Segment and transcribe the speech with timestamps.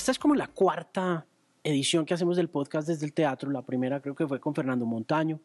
[0.00, 1.26] esta es como la cuarta
[1.62, 3.50] edición que hacemos del podcast desde el teatro.
[3.50, 5.38] La primera creo que fue con Fernando Montaño.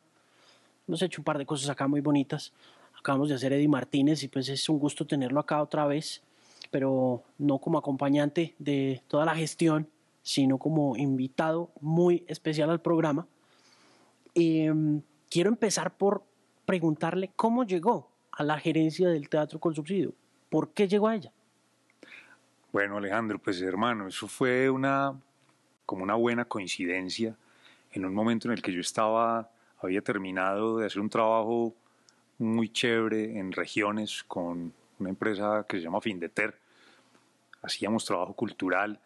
[0.87, 2.53] Hemos hecho un par de cosas acá muy bonitas.
[2.97, 6.23] Acabamos de hacer Eddie Martínez y pues es un gusto tenerlo acá otra vez,
[6.71, 9.89] pero no como acompañante de toda la gestión,
[10.23, 13.27] sino como invitado muy especial al programa.
[14.35, 16.23] Mm, quiero empezar por
[16.65, 20.13] preguntarle cómo llegó a la gerencia del teatro con subsidio.
[20.49, 21.33] ¿Por qué llegó a ella?
[22.75, 25.17] Bueno, Alejandro, pues hermano, eso fue una
[25.85, 27.33] como una buena coincidencia
[27.93, 29.49] en un momento en el que yo estaba,
[29.81, 31.73] había terminado de hacer un trabajo
[32.37, 36.59] muy chévere en regiones con una empresa que se llama Findeter.
[37.61, 38.99] Hacíamos trabajo cultural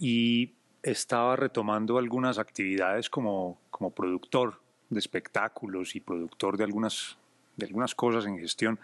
[0.00, 0.50] y
[0.82, 4.60] estaba retomando algunas actividades como, como productor
[4.90, 7.18] de espectáculos y productor de algunas,
[7.56, 8.80] de algunas cosas en gestión.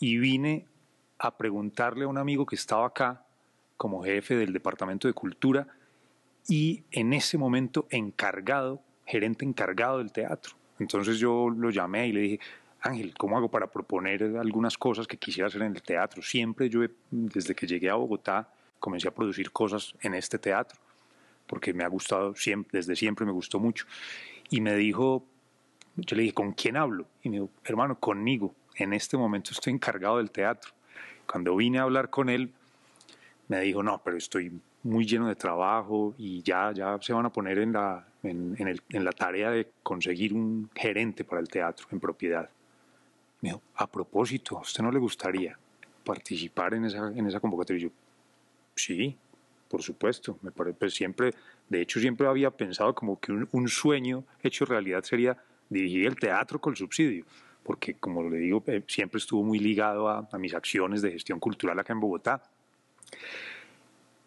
[0.00, 0.66] Y vine
[1.24, 3.24] a preguntarle a un amigo que estaba acá
[3.76, 5.66] como jefe del Departamento de Cultura
[6.46, 10.54] y en ese momento encargado, gerente encargado del teatro.
[10.78, 12.40] Entonces yo lo llamé y le dije,
[12.82, 16.22] Ángel, ¿cómo hago para proponer algunas cosas que quisiera hacer en el teatro?
[16.22, 20.78] Siempre yo, desde que llegué a Bogotá, comencé a producir cosas en este teatro,
[21.46, 23.86] porque me ha gustado, siempre, desde siempre me gustó mucho.
[24.50, 25.24] Y me dijo,
[25.96, 27.06] yo le dije, ¿con quién hablo?
[27.22, 30.72] Y me dijo, hermano, conmigo, en este momento estoy encargado del teatro.
[31.30, 32.50] Cuando vine a hablar con él,
[33.48, 37.30] me dijo, no, pero estoy muy lleno de trabajo y ya, ya se van a
[37.32, 41.86] poner en la, en, el, en la tarea de conseguir un gerente para el teatro
[41.90, 42.48] en propiedad.
[43.40, 45.58] Me dijo, a propósito, ¿a usted no le gustaría
[46.04, 47.80] participar en esa, en esa convocatoria?
[47.80, 47.90] Y yo,
[48.74, 49.16] sí,
[49.68, 50.38] por supuesto.
[50.42, 51.34] Me pues siempre,
[51.68, 55.36] de hecho, siempre había pensado como que un, sueño hecho realidad sería
[55.68, 57.24] dirigir el teatro con el subsidio,
[57.64, 61.40] porque como le digo, eh, siempre estuvo muy ligado a, a mis acciones de gestión
[61.40, 62.42] cultural acá en Bogotá.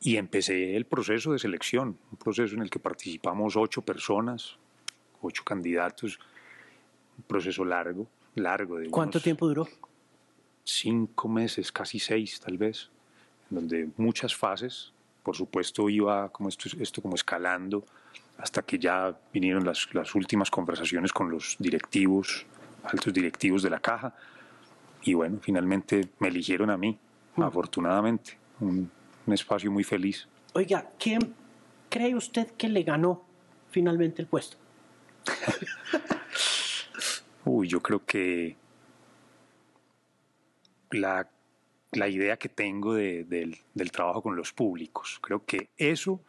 [0.02, 4.58] Y empecé el proceso de selección, un proceso en el que participamos ocho personas,
[5.22, 6.20] ocho candidatos,
[7.18, 8.78] un proceso largo, largo.
[8.78, 9.68] De ¿Cuánto tiempo duró?
[10.64, 12.90] Cinco meses, casi seis tal vez,
[13.50, 14.92] en donde muchas fases,
[15.24, 17.86] por supuesto iba como esto, esto como escalando,
[18.38, 22.46] hasta que ya vinieron las, las últimas conversaciones con los directivos,
[22.84, 24.14] altos directivos de la caja,
[25.04, 26.98] y bueno, finalmente me eligieron a mí,
[27.36, 27.44] mm.
[27.44, 28.38] afortunadamente.
[28.60, 28.90] Un,
[29.26, 30.28] un espacio muy feliz.
[30.54, 31.36] Oiga, ¿quién
[31.90, 33.24] cree usted que le ganó
[33.70, 34.58] finalmente el puesto?
[37.46, 38.56] Uy, yo creo que
[40.92, 41.28] la,
[41.94, 43.58] idea que tengo del,
[43.92, 46.22] trabajo con los públicos, creo que eso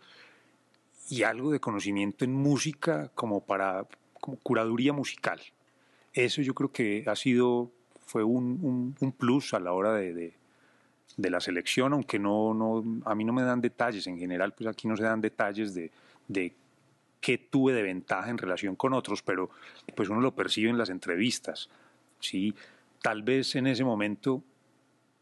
[1.09, 3.87] y algo de conocimiento en música como para
[4.21, 5.41] como curaduría musical.
[6.13, 7.71] Eso yo creo que ha sido,
[8.07, 10.33] fue un, plus a la hora de,
[11.17, 14.69] de la selección, aunque no, no, a mí no me dan detalles, en general pues
[14.69, 15.91] aquí no se dan detalles de,
[16.29, 16.55] de
[17.21, 19.51] qué tuve de ventaja en relación con otros, pero
[19.95, 21.69] pues uno lo percibe en las entrevistas,
[22.21, 22.55] ¿sí?
[23.03, 24.43] Tal vez en ese momento,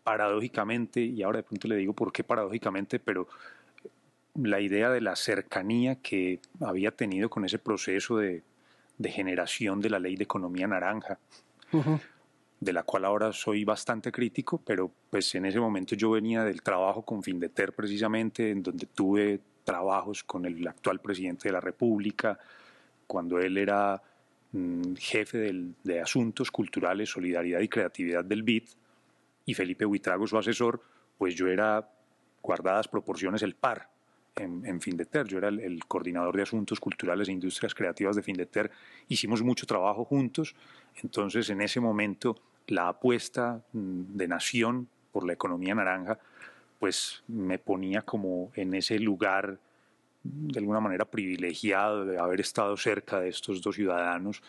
[0.04, 3.28] paradójicamente, y ahora de pronto le digo por qué paradójicamente, pero
[4.34, 8.42] la idea de la cercanía que había tenido con ese proceso de,
[8.98, 11.18] de generación de la ley de economía naranja,
[12.60, 16.62] de la cual ahora soy bastante crítico, pero pues en ese momento yo venía del
[16.62, 22.38] trabajo con Findeter precisamente, en donde tuve trabajos con el actual presidente de la República,
[23.06, 24.00] cuando él era
[24.52, 25.52] mm, jefe
[25.82, 28.64] de Asuntos Culturales, Solidaridad y Creatividad del BID,
[29.44, 30.82] y Felipe Huitrago su asesor,
[31.18, 31.88] pues yo era,
[32.42, 33.88] guardadas proporciones, el par
[34.36, 35.26] en, en Findeter.
[35.26, 38.70] Yo era el, coordinador de Asuntos Culturales e Industrias Creativas de Findeter.
[39.08, 40.54] Hicimos mucho trabajo juntos.
[41.02, 42.36] Entonces, en ese momento,
[42.68, 46.18] la apuesta mm, de nación por la economía naranja,
[46.78, 49.58] pues me ponía como en ese lugar
[50.22, 54.42] de alguna manera privilegiado de haber estado cerca de estos dos ciudadanos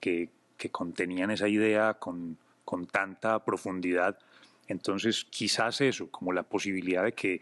[0.00, 4.18] que, que contenían esa idea con, con tanta profundidad.
[4.66, 7.40] Entonces, quizás eso, como la posibilidad de que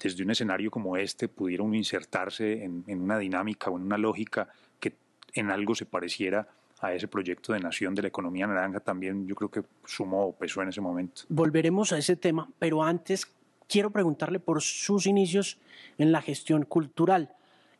[0.00, 3.98] desde un escenario como este pudiera uno insertarse en, en, una dinámica o en una
[3.98, 4.48] lógica
[4.78, 4.94] que
[5.34, 6.48] en algo se pareciera
[6.80, 10.32] a ese proyecto de nación de la economía naranja también yo creo que sumó o
[10.32, 11.22] pesó en ese momento.
[11.28, 13.26] Volveremos a ese tema, pero antes
[13.68, 15.58] quiero preguntarle por sus inicios
[15.98, 17.32] en la gestión cultural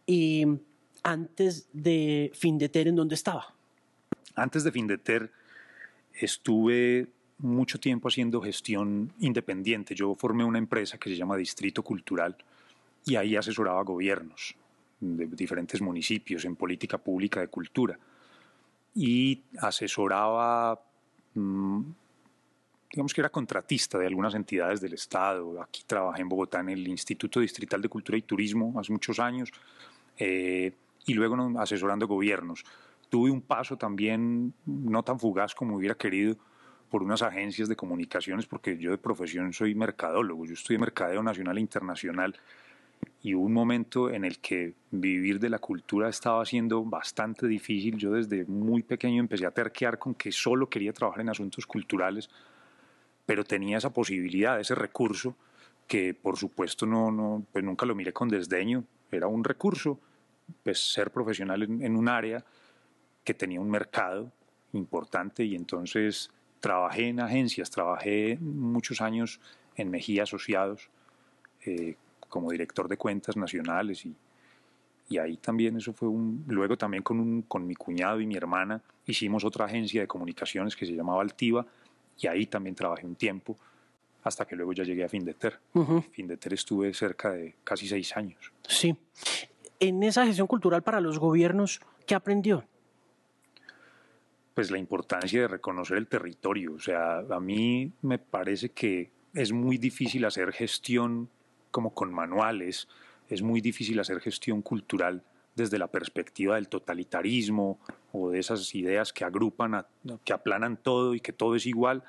[0.07, 0.47] y
[1.03, 3.55] antes de Findeter, ¿en dónde estaba?
[4.35, 5.31] Antes de Findeter
[6.15, 9.95] estuve mucho tiempo haciendo gestión independiente.
[9.95, 12.37] Yo formé una empresa que se llama Distrito Cultural
[13.05, 14.55] y ahí asesoraba gobiernos
[15.01, 17.99] de diferentes municipios en política pública de cultura
[18.95, 20.81] y asesoraba
[21.35, 21.83] mm,
[22.91, 25.61] digamos que era contratista de algunas entidades del Estado.
[25.61, 29.53] Aquí trabajé en Bogotá en el Instituto Distrital de Cultura y Turismo hace muchos años
[30.19, 30.73] eh,
[31.05, 32.65] y luego asesorando gobiernos.
[33.11, 36.37] Tuve un paso también no tan fugaz como hubiera querido
[36.91, 41.59] por unas agencias de comunicaciones, porque yo de profesión soy mercadólogo, yo estudié mercadeo nacional
[41.59, 42.37] e internacional
[43.23, 47.97] y hubo un momento en el que vivir de la cultura estaba siendo bastante difícil.
[47.97, 52.31] Yo desde muy pequeño empecé a terquear con que solo quería trabajar en asuntos culturales,
[53.25, 55.37] pero tenía esa posibilidad, ese recurso,
[55.87, 59.99] que por supuesto no, no pues nunca lo miré con desdeño, era un recurso,
[60.63, 62.45] pues ser profesional en, en un área
[63.25, 64.31] que tenía un mercado
[64.73, 66.31] importante y entonces
[66.61, 69.41] trabajé en agencias, trabajé muchos años
[69.77, 70.89] en Mejía Asociados
[71.65, 71.97] eh,
[72.29, 74.15] como director de cuentas nacionales y,
[75.09, 76.45] y, ahí también eso fue un...
[76.49, 80.75] Luego también con, un, con mi cuñado y mi hermana hicimos otra agencia de comunicaciones
[80.75, 81.65] que se llamaba Altiva
[82.19, 83.57] y ahí también trabajé un tiempo
[84.25, 85.61] hasta que luego ya llegué a Findeter.
[85.75, 88.53] Uh Findeter estuve cerca de casi seis años.
[88.67, 88.97] Sí.
[89.79, 92.65] En esa gestión cultural para los gobiernos, ¿qué aprendió?
[94.57, 96.73] Pues la importancia de reconocer el territorio.
[96.73, 101.29] O sea, a mí me parece que es muy difícil hacer gestión
[101.71, 102.89] como con manuales,
[103.29, 105.23] es muy difícil hacer gestión cultural
[105.57, 107.79] desde la perspectiva del totalitarismo
[108.13, 109.85] o de esas ideas que agrupan,
[110.25, 112.03] que aplanan todo y que todo es igual.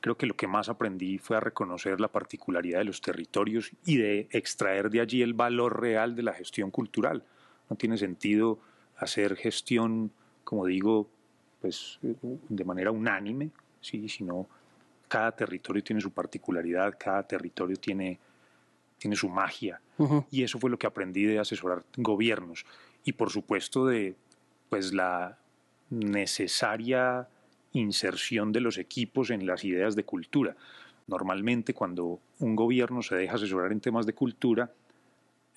[0.00, 3.98] Creo que lo que más aprendí fue a reconocer la particularidad de los territorios y
[3.98, 7.24] de extraer de allí el valor real de la gestión cultural.
[7.68, 8.58] No tiene sentido
[8.96, 10.12] hacer gestión,
[10.44, 11.10] como digo,
[11.60, 14.08] pues, de manera unánime, ¿sí?
[14.08, 14.46] sino
[15.08, 18.18] cada territorio tiene su particularidad, cada territorio tiene,
[18.98, 19.80] tiene su magia.
[20.30, 22.64] Y eso fue lo que aprendí de asesorar gobiernos.
[23.04, 24.14] Y por supuesto de
[24.70, 25.36] pues, la
[25.90, 27.28] necesaria
[27.72, 30.56] inserción de los equipos en las ideas de cultura.
[31.06, 34.72] Normalmente cuando un gobierno se deja asesorar en temas de cultura,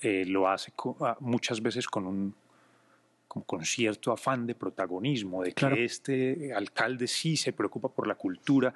[0.01, 2.35] eh, lo hace ah, muchas veces con un
[3.41, 8.73] con cierto afán de protagonismo, de que este alcalde sí se preocupa por la cultura,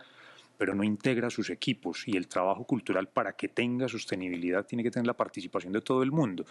[0.57, 4.91] pero no integra sus equipos y el trabajo cultural para que tenga sostenibilidad tiene que
[4.91, 6.45] tener la participación de todo el mundo.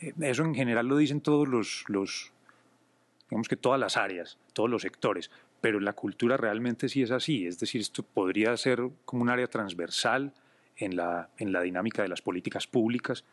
[0.00, 2.32] Eh, eso en general lo dicen todos los, los
[3.28, 5.30] digamos que todas las áreas, todos los sectores,
[5.60, 9.46] pero la cultura realmente sí es así, es decir, esto podría ser como un área
[9.46, 10.32] transversal
[10.76, 13.24] en la, en la dinámica de las políticas públicas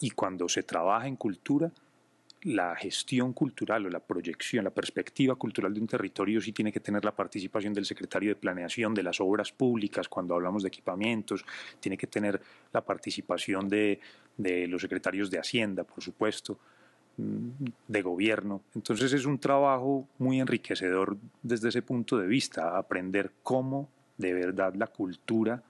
[0.00, 1.70] y cuando se trabaja en cultura,
[2.42, 6.80] la gestión cultural o la proyección, la perspectiva cultural de un territorio sí tiene que
[6.80, 11.44] tener la participación del secretario de planeación de las obras públicas cuando hablamos de equipamientos,
[11.80, 12.40] tiene que tener
[12.72, 14.00] la participación de,
[14.38, 16.58] los secretarios de Hacienda, por supuesto,
[17.18, 17.48] mm,
[17.88, 18.62] de gobierno.
[18.74, 24.74] Entonces es un trabajo muy enriquecedor desde ese punto de vista, aprender cómo de verdad
[24.74, 25.62] la cultura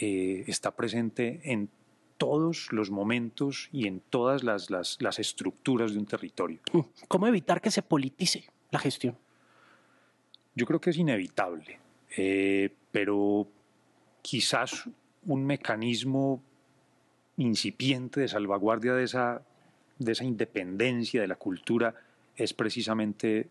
[0.00, 1.68] eh, está presente en
[2.20, 6.60] todos los momentos y en todas las, las, estructuras de un territorio.
[6.70, 9.16] Mm, ¿Cómo evitar que se politice la gestión?
[10.54, 11.80] Yo creo que es inevitable,
[12.14, 13.48] eh, pero
[14.20, 14.84] quizás
[15.24, 16.42] un mecanismo
[17.38, 19.40] incipiente de salvaguardia de esa,
[19.98, 21.94] de esa independencia de la cultura
[22.36, 23.48] es precisamente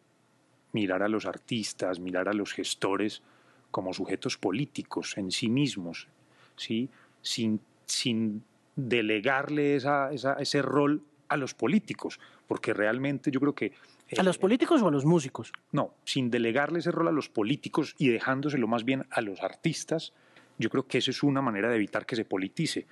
[0.74, 3.24] mirar a los artistas, mirar a los gestores
[3.72, 6.08] como sujetos políticos en sí mismos,
[6.56, 6.88] ¿sí?
[7.24, 8.44] sin, sin
[8.88, 13.74] delegarle esa, ese rol a los políticos, porque realmente yo creo que...
[14.18, 15.52] ¿A los políticos o a los músicos?
[15.72, 20.14] No, sin delegarle ese rol a los políticos y dejándoselo más bien a los artistas,
[20.58, 22.88] yo creo que esa es una manera de evitar que se politice,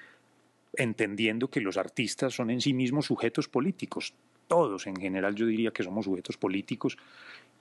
[0.74, 4.14] entendiendo que los artistas son en sí mismos sujetos políticos.
[4.48, 6.98] Todos en general yo diría que somos sujetos políticos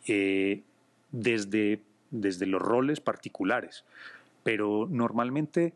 [0.07, 0.63] eh,
[1.11, 1.81] desde,
[2.11, 3.85] desde los roles particulares,
[4.43, 5.73] pero normalmente...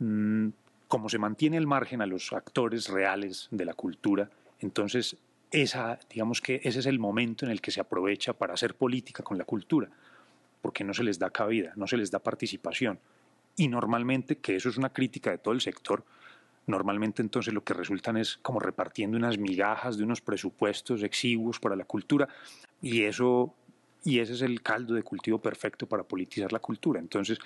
[0.00, 0.48] Mm,
[0.94, 5.16] como se mantiene el margen a los actores reales de la cultura, entonces
[5.50, 9.24] esa, digamos que ese es el momento en el que se aprovecha para hacer política
[9.24, 9.90] con la cultura,
[10.62, 13.00] porque no se les da cabida, no se les da participación.
[13.56, 16.04] Y normalmente, que eso es una crítica de todo el sector,
[16.68, 21.74] normalmente entonces lo que resultan es como repartiendo unas migajas de unos presupuestos exiguos para
[21.74, 22.28] la cultura
[22.80, 23.52] y eso
[24.04, 27.00] y ese es el caldo de cultivo perfecto para politizar la cultura.
[27.00, 27.40] Entonces,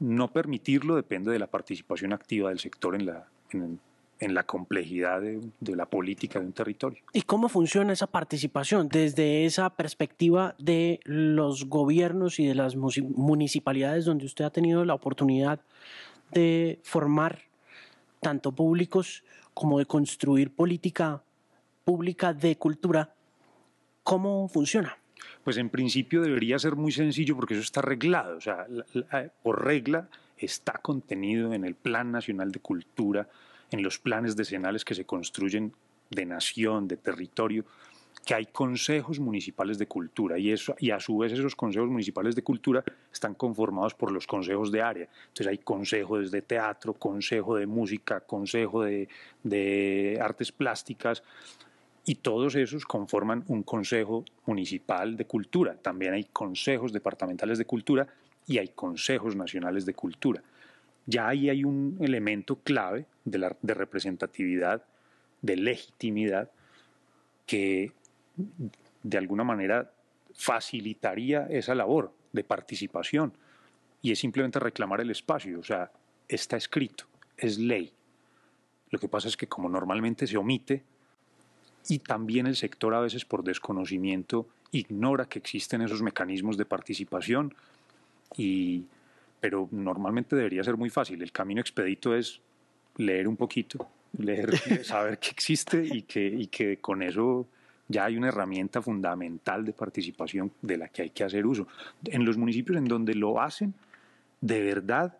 [0.00, 5.76] no permitirlo depende de la participación activa del sector en la, en, la complejidad de,
[5.76, 7.02] la política de un territorio.
[7.12, 14.04] ¿Y cómo funciona esa participación desde esa perspectiva de los gobiernos y de las municipalidades
[14.04, 15.60] donde usted ha tenido la oportunidad
[16.32, 17.42] de formar
[18.20, 19.24] tanto públicos
[19.54, 21.22] como de construir política
[21.84, 23.14] pública de cultura?
[24.02, 24.98] ¿Cómo funciona?
[25.48, 28.66] Pues en principio debería ser muy sencillo porque eso está arreglado, o sea,
[29.42, 33.26] por regla está contenido en el Plan Nacional de Cultura,
[33.70, 35.72] en los planes decenales que se construyen
[36.10, 37.64] de nación, de territorio,
[38.26, 42.36] que hay consejos municipales de cultura y, eso, y a su vez esos consejos municipales
[42.36, 45.08] de cultura están conformados por los consejos de área.
[45.28, 49.08] Entonces hay consejos de teatro, consejo de música, consejo de,
[49.42, 51.22] de artes plásticas
[52.08, 55.76] y todos esos conforman un consejo municipal de cultura.
[55.76, 58.06] También hay consejos departamentales de cultura
[58.46, 60.42] y hay consejos nacionales de cultura.
[61.04, 64.82] Ya ahí hay un elemento clave de, la, de representatividad,
[65.42, 66.50] de legitimidad,
[67.44, 67.92] que
[69.02, 69.92] de alguna manera
[70.32, 73.34] facilitaría esa labor de participación.
[74.00, 75.92] Y es simplemente reclamar el espacio, o sea,
[76.26, 77.04] está escrito,
[77.36, 77.92] es ley.
[78.88, 80.84] Lo que pasa es que como normalmente se omite,
[81.88, 87.54] y también el sector a veces por desconocimiento ignora que existen esos mecanismos de participación,
[88.36, 88.84] y,
[89.40, 91.22] pero normalmente debería ser muy fácil.
[91.22, 92.40] El camino expedito es
[92.96, 97.46] leer un poquito, leer, saber que existe y que, y que con eso
[97.88, 101.66] ya hay una herramienta fundamental de participación de la que hay que hacer uso.
[102.04, 103.72] En los municipios en donde lo hacen,
[104.42, 105.16] de verdad,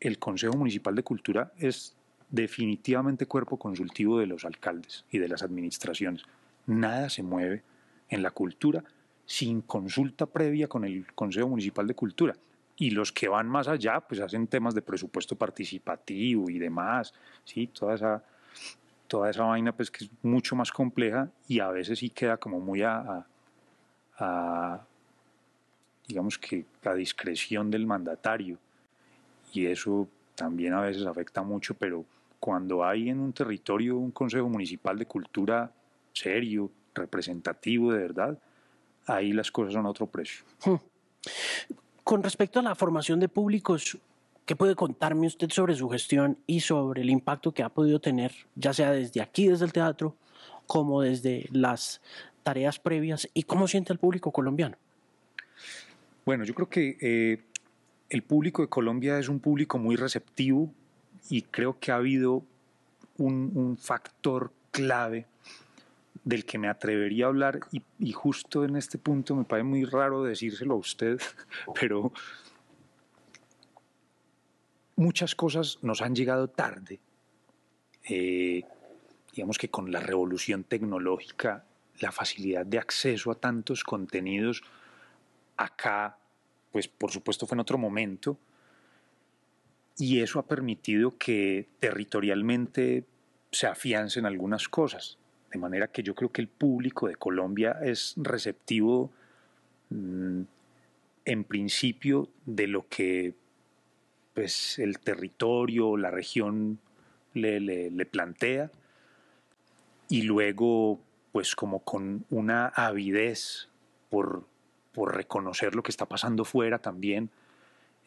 [0.00, 1.94] el Consejo Municipal de Cultura es
[2.34, 6.24] definitivamente cuerpo consultivo de los alcaldes y de las administraciones.
[6.66, 7.62] Nada se mueve
[8.08, 8.82] en la cultura
[9.24, 12.34] sin consulta previa con el Consejo Municipal de Cultura.
[12.76, 17.14] Y los que van más allá, pues hacen temas de presupuesto participativo y demás,
[17.44, 17.68] ¿sí?
[17.68, 18.24] Toda esa
[19.06, 22.58] toda esa vaina pues que es mucho más compleja y a veces sí queda como
[22.58, 23.24] muy a,
[26.08, 28.58] digamos que la discreción del mandatario
[29.52, 32.04] y eso también a veces afecta mucho, pero
[32.44, 35.72] cuando hay en un territorio un consejo municipal de cultura
[36.12, 38.38] serio, representativo de verdad,
[39.06, 40.44] ahí las cosas son a otro precio.
[40.62, 40.74] Hmm.
[42.04, 43.96] Con respecto a la formación de públicos,
[44.44, 48.32] ¿Qué puede contarme usted sobre su gestión y sobre el impacto que ha podido tener,
[48.56, 50.14] ya sea desde aquí, desde el teatro,
[50.66, 52.02] como desde las
[52.42, 54.76] tareas previas y cómo siente el público colombiano?
[56.26, 57.42] Bueno, yo creo que eh,
[58.10, 60.70] el público de Colombia es un público muy receptivo
[61.28, 62.44] y creo que ha habido
[63.18, 65.26] un, factor clave
[66.24, 70.22] del que me atrevería a hablar y, justo en este punto me parece muy raro
[70.22, 71.20] decírselo a usted,
[71.80, 72.12] pero
[74.96, 77.00] muchas cosas nos han llegado tarde.
[78.08, 78.62] Eh,
[79.34, 81.64] digamos que con la revolución tecnológica,
[82.00, 84.62] la facilidad de acceso a tantos contenidos,
[85.56, 86.18] acá,
[86.72, 88.38] pues por supuesto fue en otro momento,
[89.96, 93.04] y eso ha permitido que territorialmente
[93.50, 95.18] se afiancen algunas cosas.
[95.52, 99.12] De manera que yo creo que el público de Colombia es receptivo
[99.90, 100.42] mm,
[101.24, 103.34] en principio de lo que
[104.34, 106.80] pues el territorio, la región
[107.34, 108.70] le, le, plantea
[110.08, 113.68] y luego pues como con una avidez
[114.10, 114.44] por,
[114.92, 117.30] por reconocer lo que está pasando fuera también.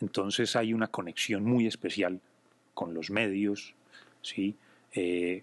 [0.02, 2.20] Entonces hay una conexión muy especial
[2.74, 3.74] con los medios,
[4.22, 4.56] ¿sí?
[4.94, 5.42] Eh,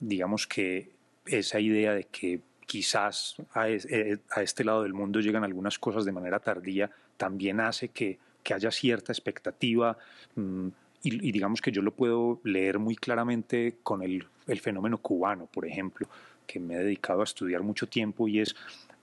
[0.00, 0.90] digamos que
[1.26, 6.04] esa idea de que quizás a, eh, a, este lado del mundo llegan algunas cosas
[6.04, 9.98] de manera tardía también hace que que haya cierta expectativa
[10.36, 10.68] mm,
[11.02, 14.26] y, digamos que yo lo puedo leer muy claramente con el,
[14.60, 16.08] fenómeno cubano, por ejemplo,
[16.46, 18.54] que me he dedicado a estudiar mucho tiempo y es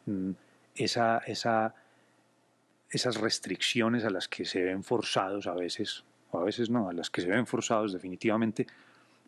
[0.06, 0.32] mm,
[0.76, 1.76] esa, esa,
[2.91, 6.93] esas restricciones a las que se ven forzados a veces, o a veces no, a
[6.93, 8.67] las que se ven forzados definitivamente,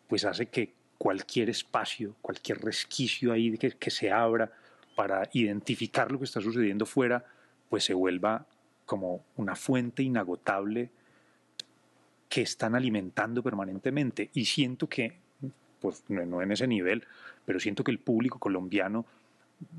[0.06, 4.52] pues hace que cualquier espacio, cualquier resquicio ahí que, se abra
[4.94, 7.24] para identificar lo que está sucediendo fuera,
[7.68, 8.46] pues se vuelva
[8.86, 10.90] como una fuente inagotable
[12.28, 14.30] que están alimentando permanentemente.
[14.34, 15.16] Y siento que,
[15.80, 17.04] pues no en ese nivel,
[17.44, 19.06] pero siento que el público colombiano,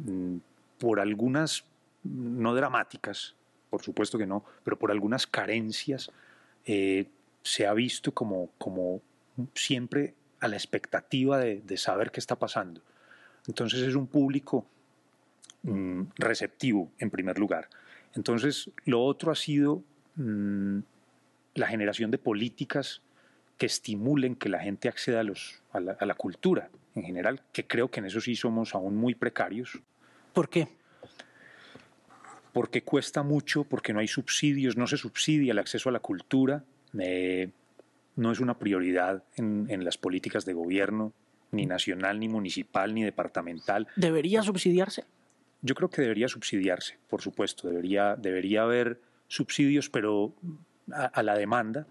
[0.06, 0.38] mm,
[0.80, 1.66] por algunas,
[2.04, 3.36] no dramáticas,
[3.70, 6.12] por supuesto que no, pero por algunas carencias,
[6.66, 7.08] eh,
[7.44, 9.02] se ha visto como, como
[9.54, 12.82] siempre a la expectativa de, saber qué está pasando.
[13.48, 14.66] Entonces es un público
[15.64, 17.70] mm, receptivo, en primer lugar.
[18.16, 19.84] Entonces, lo otro ha sido
[20.16, 20.80] mm,
[21.56, 23.02] la generación de políticas
[23.58, 28.08] que estimulen que la gente acceda a, la, cultura en general, que creo que en
[28.08, 29.80] eso sí somos aún muy precarios.
[30.34, 30.68] ¿Por qué?
[32.56, 36.64] Porque cuesta mucho, porque no hay subsidios, no se subsidia el acceso a la cultura,
[36.98, 37.50] eh,
[38.16, 41.12] no es una prioridad en, en las políticas de gobierno,
[41.52, 43.90] ni nacional, ni municipal, ni departamental.
[43.98, 45.04] ¿Debería subsidiarse?
[45.62, 50.34] Yo creo que debería subsidiarse, por supuesto, debería, debería haber subsidios, pero
[50.94, 51.88] a, la demanda,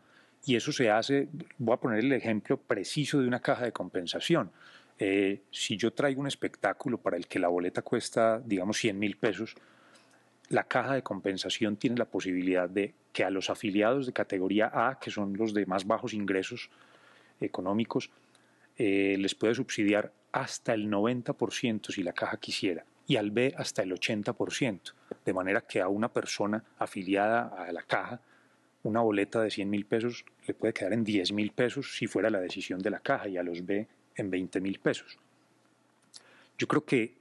[0.46, 1.28] y eso se hace,
[1.58, 4.50] voy a poner el ejemplo preciso de una caja de compensación.
[4.98, 9.18] Eh, si yo traigo un espectáculo para el que la boleta cuesta, digamos, 100 mil
[9.18, 9.56] pesos,
[10.48, 14.98] la caja de compensación tiene la posibilidad de que a los afiliados de categoría A,
[14.98, 16.70] que son los de más bajos ingresos
[17.40, 18.10] económicos,
[18.76, 23.82] eh, les puede subsidiar hasta el 90% si la caja quisiera y al B hasta
[23.82, 24.92] el 80%,
[25.24, 28.20] de manera que a una persona afiliada a la caja
[28.84, 32.30] una boleta de 100 mil pesos le puede quedar en 10 mil pesos si fuera
[32.30, 35.18] la decisión de la caja y a los B en 20 mil pesos.
[36.58, 37.14] Yo creo que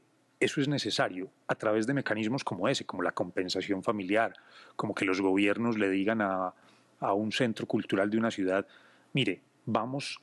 [0.43, 4.33] eso es necesario a través de mecanismos como ese, como la compensación familiar,
[4.75, 6.53] como que los gobiernos le digan a,
[6.99, 8.65] a un centro cultural de una ciudad,
[9.13, 10.19] mire, vamos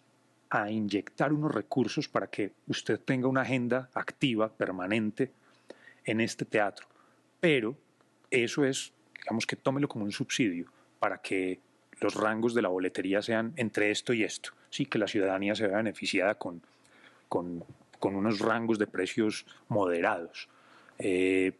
[0.50, 5.30] a inyectar unos recursos para que usted tenga una agenda activa, permanente,
[6.04, 6.86] en este teatro.
[7.40, 7.76] Pero
[8.30, 10.66] eso es, digamos que tómelo como un subsidio
[10.98, 11.60] para que
[12.00, 14.50] los rangos de la boletería sean entre esto y esto.
[14.70, 16.62] Sí, que la ciudadanía se vea beneficiada con,
[17.28, 17.64] con,
[18.16, 20.48] unos rangos de precios moderados.
[20.98, 21.52] Eh,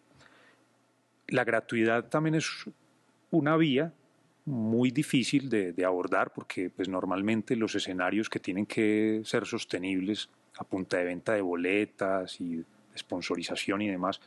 [1.29, 2.49] la gratuidad también es
[3.31, 3.93] una vía
[4.45, 10.29] muy difícil de, abordar porque pues, normalmente los escenarios que tienen que ser sostenibles
[10.59, 12.65] a punta de venta de boletas y
[12.97, 14.21] sponsorización y demás,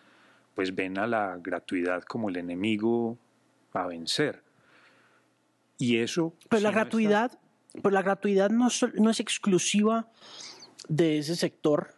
[0.55, 3.17] pues ven a la gratuidad como el enemigo
[3.73, 4.41] a vencer.
[5.77, 6.33] Y eso...
[6.49, 7.37] Pero la gratuidad,
[7.83, 10.09] la gratuidad no, no es exclusiva
[10.87, 11.95] de ese sector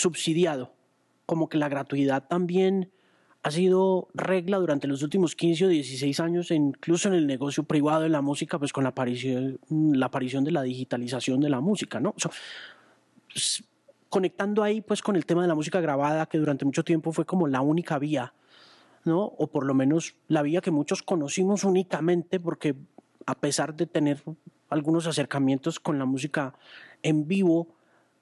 [0.00, 0.72] subsidiado,
[1.26, 2.90] como que la gratuidad también
[3.42, 8.02] ha sido regla durante los últimos 15 o 16 años, incluso en el negocio privado
[8.02, 12.00] de la música, pues con la aparición, la aparición de la digitalización de la música,
[12.00, 12.14] ¿no?
[14.08, 17.24] conectando ahí pues con el tema de la música grabada, que durante mucho tiempo fue
[17.24, 18.34] como la única vía,
[19.04, 19.22] ¿no?
[19.22, 22.74] O por lo menos la vía que muchos conocimos únicamente porque
[23.24, 24.20] a pesar de tener
[24.68, 26.54] algunos acercamientos con la música
[27.02, 27.68] en vivo,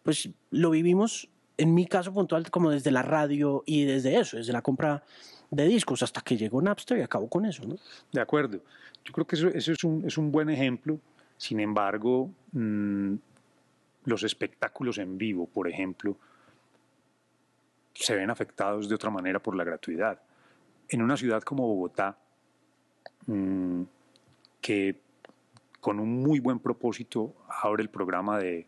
[0.03, 4.53] pues lo vivimos en mi caso puntual como desde la radio y desde eso, desde
[4.53, 5.03] la compra
[5.51, 7.77] de discos hasta que llegó Napster y acabó con eso, ¿no?
[8.13, 8.61] De acuerdo.
[9.05, 10.99] Yo creo que eso, es, un, es, un, buen ejemplo.
[11.37, 13.15] Sin embargo, mm,
[14.05, 16.17] los espectáculos en vivo, por ejemplo,
[17.93, 20.21] se ven afectados de otra manera por la gratuidad.
[20.89, 22.17] En una ciudad como Bogotá,
[23.27, 23.83] mm,
[24.61, 25.01] que
[25.81, 28.67] con un muy buen propósito abre el programa de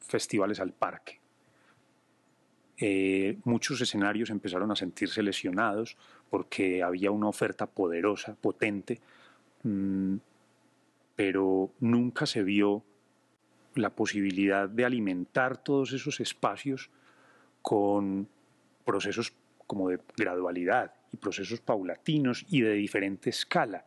[0.00, 1.17] festivales al parque.
[2.80, 5.96] Eh, muchos escenarios empezaron a sentirse lesionados
[6.30, 9.00] porque había una oferta poderosa, potente,
[9.64, 10.16] mm,
[11.16, 12.84] pero nunca se vio
[13.74, 16.90] la posibilidad de alimentar todos esos espacios
[17.62, 18.28] con
[18.84, 19.32] procesos
[19.66, 23.84] como de gradualidad y procesos paulatinos y de diferente escala.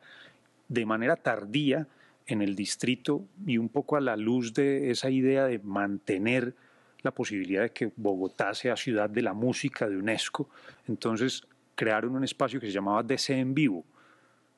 [0.67, 1.87] De manera tardía
[2.27, 6.55] en el distrito y un poco a la luz de esa idea de mantener
[7.03, 10.49] la posibilidad de que Bogotá sea ciudad de la música de UNESCO,
[10.87, 11.43] entonces
[11.75, 13.83] crearon un espacio que se llamaba DC en vivo,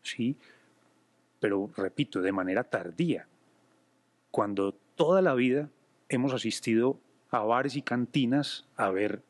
[0.02, 0.36] ¿sí?
[1.44, 3.28] pero repito, de manera tardía,
[4.32, 5.70] cuando toda la vida
[6.08, 7.02] hemos asistido
[7.32, 9.22] a bares y cantinas a ver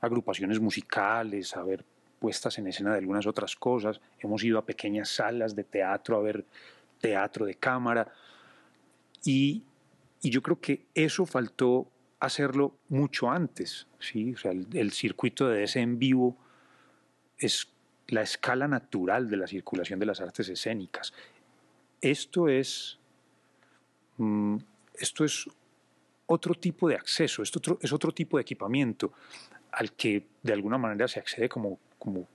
[0.00, 1.84] agrupaciones musicales, a ver
[2.20, 6.22] puestas en escena de algunas otras cosas, hemos ido a pequeñas salas de teatro a
[6.22, 6.44] ver
[7.00, 8.06] teatro de cámara.
[9.24, 9.64] Y,
[10.22, 11.86] yo creo que eso faltó
[12.24, 14.34] hacerlo mucho antes, ¿sí?
[14.72, 16.36] El, circuito de ese en vivo
[17.38, 17.68] es
[18.08, 21.12] la escala natural de la circulación de las artes escénicas.
[22.00, 22.98] Esto es
[24.18, 24.56] mm,
[24.94, 25.48] esto es
[26.26, 29.12] otro tipo de acceso, esto es otro tipo de equipamiento
[29.72, 32.26] al que de alguna manera se accede como, como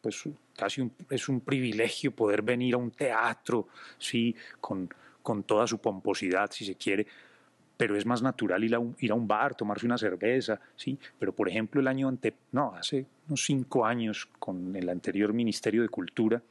[0.00, 0.24] pues
[0.56, 4.88] casi es un privilegio poder venir a un teatro, sí, con,
[5.22, 7.06] con toda su pomposidad, si se quiere,
[7.78, 10.98] pero es más natural ir a, un, ir a un bar, tomarse una cerveza, sí,
[11.18, 15.80] pero por ejemplo el año ante, no, hace unos cinco años con el anterior Ministerio
[15.82, 16.42] de Cultura,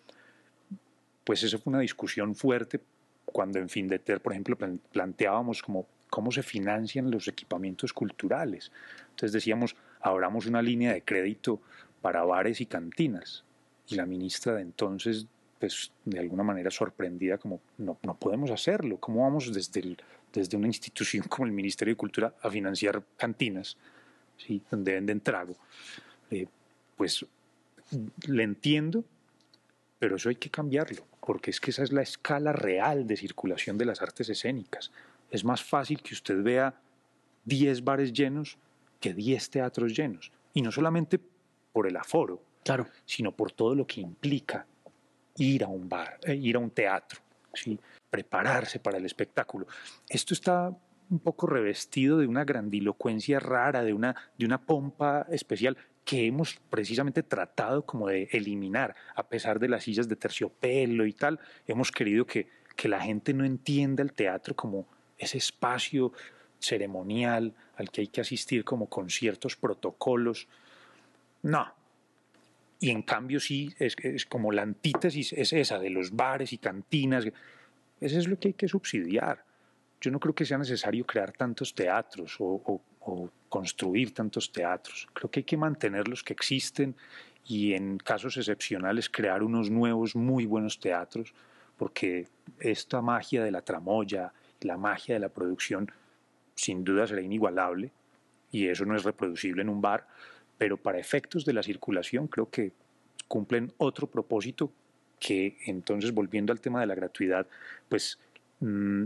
[1.26, 2.80] pues eso fue una discusión fuerte
[3.26, 4.58] cuando en fin de ter, por ejemplo,
[4.92, 8.72] planteábamos como cómo se financian los equipamientos culturales.
[9.10, 11.60] Entonces decíamos, abramos una línea de crédito
[12.02, 13.44] para bares y cantinas.
[13.90, 15.28] Y la ministra de entonces,
[15.60, 18.98] pues de alguna manera sorprendida, como no, no podemos hacerlo.
[18.98, 19.98] ¿Cómo vamos desde,
[20.38, 23.78] desde una institución como el Ministerio de Cultura a financiar cantinas,
[24.38, 24.62] ¿sí?
[24.70, 25.56] donde venden trago?
[26.32, 26.48] Eh,
[26.96, 27.26] pues
[28.28, 29.04] le entiendo,
[30.00, 33.78] pero eso hay que cambiarlo porque es que esa es la escala real de circulación
[33.78, 34.94] de las artes escénicas.
[35.30, 36.74] Es más fácil que usted vea
[37.44, 38.58] 10 bares llenos
[39.02, 40.32] que 10 teatros llenos.
[40.54, 41.20] Y no solamente
[41.74, 42.88] por el aforo, claro.
[43.04, 44.66] sino por todo lo que implica
[45.36, 47.20] ir a un bar, eh, ir a un teatro,
[48.10, 49.68] prepararse para el espectáculo.
[50.10, 50.76] Esto está
[51.10, 56.60] un poco revestido de una grandilocuencia rara, de una, de una pompa especial que hemos
[56.70, 61.92] precisamente tratado como de eliminar, a pesar de las sillas de terciopelo y tal, hemos
[61.92, 66.14] querido que, que la gente no entienda el teatro como ese espacio
[66.60, 70.48] ceremonial al que hay que asistir como con ciertos protocolos.
[71.42, 71.74] No.
[72.80, 77.26] Y en cambio sí, es, como la antítesis es esa de los bares y cantinas.
[78.00, 79.44] Eso es lo que hay que subsidiar.
[80.00, 85.08] Yo no creo que sea necesario crear tantos teatros o, o construir tantos teatros.
[85.14, 86.96] Creo que hay que mantener los que existen
[87.46, 91.34] y en casos excepcionales crear unos nuevos muy buenos teatros,
[91.78, 92.28] porque
[92.60, 95.92] esta magia de la tramoya, la magia de la producción,
[96.56, 97.92] sin duda será inigualable
[98.52, 100.08] y eso no es reproducible en un bar,
[100.58, 102.72] pero para efectos de la circulación creo que
[103.28, 104.72] cumplen otro propósito
[105.20, 107.48] que entonces volviendo al tema de la gratuidad,
[107.90, 108.20] pues
[108.60, 109.06] mm,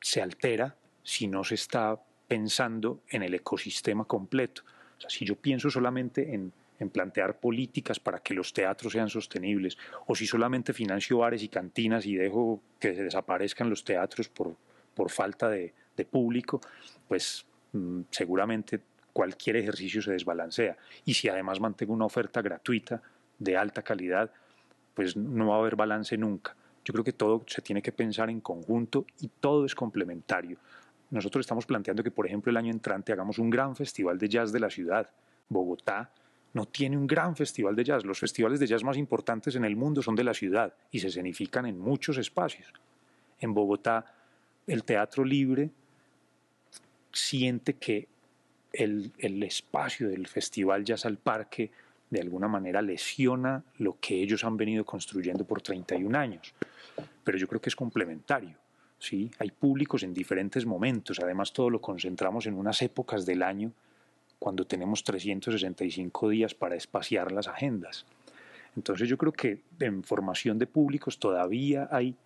[0.00, 4.62] se altera si no se está pensando en el ecosistema completo.
[5.08, 9.76] Si yo pienso solamente en, en plantear políticas para que los teatros sean sostenibles,
[10.06, 14.56] o si solamente financio bares y cantinas y dejo que se desaparezcan los teatros por,
[14.94, 16.60] por falta de, de público,
[17.08, 18.80] pues mm, seguramente
[19.12, 20.76] cualquier ejercicio se desbalancea.
[21.04, 23.02] Y si además mantengo una oferta gratuita
[23.38, 24.30] de alta calidad,
[24.94, 26.54] pues no va a haber balance nunca.
[26.84, 30.58] Yo creo que todo se tiene que pensar en conjunto y todo es complementario.
[31.10, 34.52] Nosotros estamos planteando que, por ejemplo, el año entrante hagamos un gran festival de jazz
[34.52, 35.08] de la ciudad.
[35.48, 36.10] Bogotá
[36.54, 38.04] no tiene un gran festival de jazz.
[38.04, 41.08] Los festivales de jazz más importantes en el mundo son de la ciudad y se
[41.08, 42.72] escenifican en muchos espacios.
[43.38, 44.06] En Bogotá,
[44.66, 45.70] el teatro libre
[47.12, 48.08] siente que
[48.72, 51.70] el, espacio del festival Jazz al Parque
[52.10, 56.54] de alguna manera lesiona lo que ellos han venido construyendo por 31 años.
[57.24, 58.56] Pero yo creo que es complementario.
[58.98, 59.30] ¿sí?
[59.38, 63.72] Hay públicos en diferentes momentos, además todo lo concentramos en unas épocas del año
[64.38, 68.04] cuando tenemos 365 días para espaciar las agendas.
[68.76, 72.16] Entonces yo creo que en formación de públicos todavía hay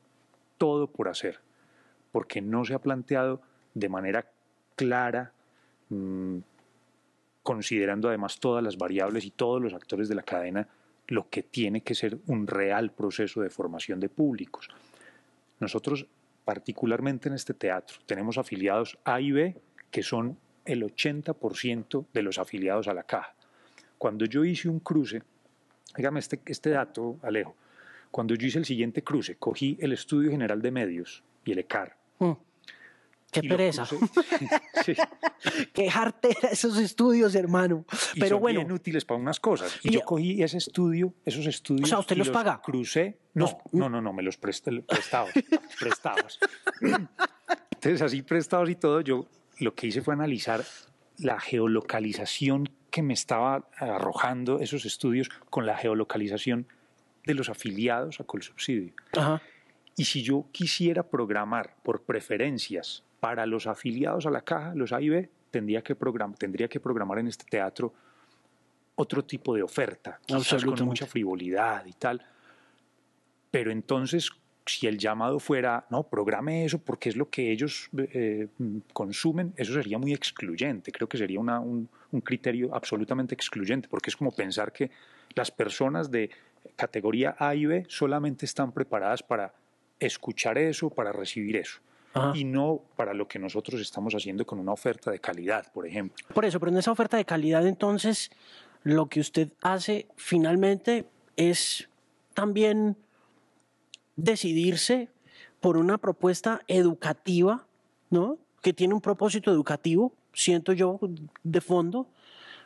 [0.58, 1.40] todo por hacer,
[2.12, 3.42] porque no se ha planteado
[3.74, 4.30] de manera
[4.76, 5.32] clara,
[5.88, 6.38] mmm,
[7.42, 10.68] considerando además todas las variables y todos los actores de la cadena,
[11.08, 14.68] lo que tiene que ser un real proceso de formación de públicos.
[15.60, 16.06] Nosotros,
[16.44, 19.56] particularmente en este teatro, tenemos afiliados A y B,
[19.90, 23.34] que son el 80% de los afiliados a la caja.
[23.98, 25.22] Cuando yo hice un cruce,
[25.96, 27.54] dígame este, este dato, Alejo,
[28.10, 31.96] cuando yo hice el siguiente cruce, cogí el Estudio General de Medios y el ECAR,
[32.18, 32.32] mm.
[33.40, 33.86] Qué pereza.
[34.84, 34.94] sí.
[35.72, 37.84] Qué jartera esos estudios, hermano.
[38.14, 38.60] Y Pero son bueno.
[38.60, 39.78] bien útiles para unas cosas.
[39.82, 41.84] Y, yo cogí ese estudio, esos estudios.
[41.84, 42.60] O sea, ¿usted y los paga?
[42.62, 43.18] Crucé.
[43.34, 45.30] No, no, no, no, me los presté, prestados.
[45.80, 46.38] prestados.
[46.80, 49.26] Entonces, así prestados y todo, yo
[49.58, 50.64] lo que hice fue analizar
[51.18, 56.66] la geolocalización que me estaba arrojando esos estudios con la geolocalización
[57.24, 58.94] de los afiliados a Colsubsidio.
[59.16, 59.42] Ajá.
[59.96, 65.00] Y si yo quisiera programar por preferencias para los afiliados a la caja, los A
[65.00, 65.96] y B, tendría que,
[66.38, 67.92] tendría que programar en este teatro
[68.96, 72.24] otro tipo de oferta, quizás con mucha frivolidad y tal.
[73.50, 74.30] Pero entonces,
[74.64, 78.48] si el llamado fuera, no, programe eso porque es lo que ellos eh,
[78.92, 80.92] consumen, eso sería muy excluyente.
[80.92, 84.90] Creo que sería una, un, un criterio absolutamente excluyente, porque es como pensar que
[85.34, 86.30] las personas de
[86.74, 89.54] categoría A y B solamente están preparadas para
[90.00, 91.80] escuchar eso, para recibir eso.
[92.16, 92.32] Ajá.
[92.34, 96.24] y no para lo que nosotros estamos haciendo con una oferta de calidad, por ejemplo.
[96.34, 98.30] Por eso, pero en esa oferta de calidad entonces
[98.82, 101.88] lo que usted hace finalmente es
[102.34, 102.96] también
[104.16, 105.08] decidirse
[105.60, 107.66] por una propuesta educativa,
[108.10, 108.38] ¿no?
[108.62, 111.00] Que tiene un propósito educativo, siento yo,
[111.42, 112.08] de fondo,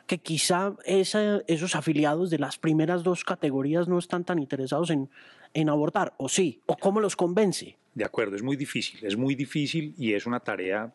[0.07, 5.09] que quizá esa, esos afiliados de las primeras dos categorías no están tan interesados en,
[5.53, 7.77] en abordar, o sí, o cómo los convence.
[7.93, 10.93] De acuerdo, es muy difícil, es muy difícil y es una tarea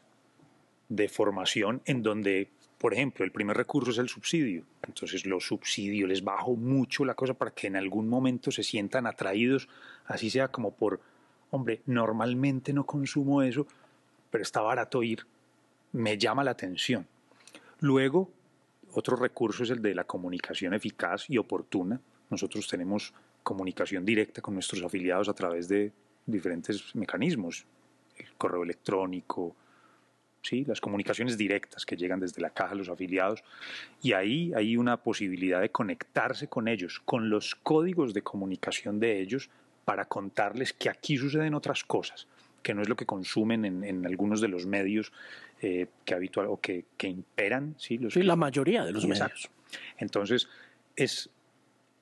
[0.88, 4.64] de formación en donde, por ejemplo, el primer recurso es el subsidio.
[4.86, 9.06] Entonces los subsidios les bajo mucho la cosa para que en algún momento se sientan
[9.06, 9.68] atraídos,
[10.06, 11.00] así sea como por,
[11.50, 13.66] hombre, normalmente no consumo eso,
[14.30, 15.26] pero está barato ir,
[15.92, 17.06] me llama la atención.
[17.80, 18.30] Luego,
[18.92, 22.00] otro recurso es el de la comunicación eficaz y oportuna.
[22.30, 23.12] Nosotros tenemos
[23.46, 25.92] comunicación directa con nuestros afiliados a través de
[26.26, 27.64] diferentes mecanismos,
[28.18, 29.54] el correo electrónico,
[30.42, 30.64] ¿sí?
[30.64, 33.44] las comunicaciones directas que llegan desde la caja a los afiliados,
[34.02, 39.20] y ahí hay una posibilidad de conectarse con ellos, con los códigos de comunicación de
[39.20, 39.48] ellos,
[39.84, 42.26] para contarles que aquí suceden otras cosas,
[42.64, 45.12] que no es lo que consumen en, algunos de los medios
[45.62, 47.76] eh, que habitual o que, imperan.
[47.78, 49.48] Sí, los la mayoría de los medios.
[49.98, 50.48] Entonces,
[50.96, 51.30] es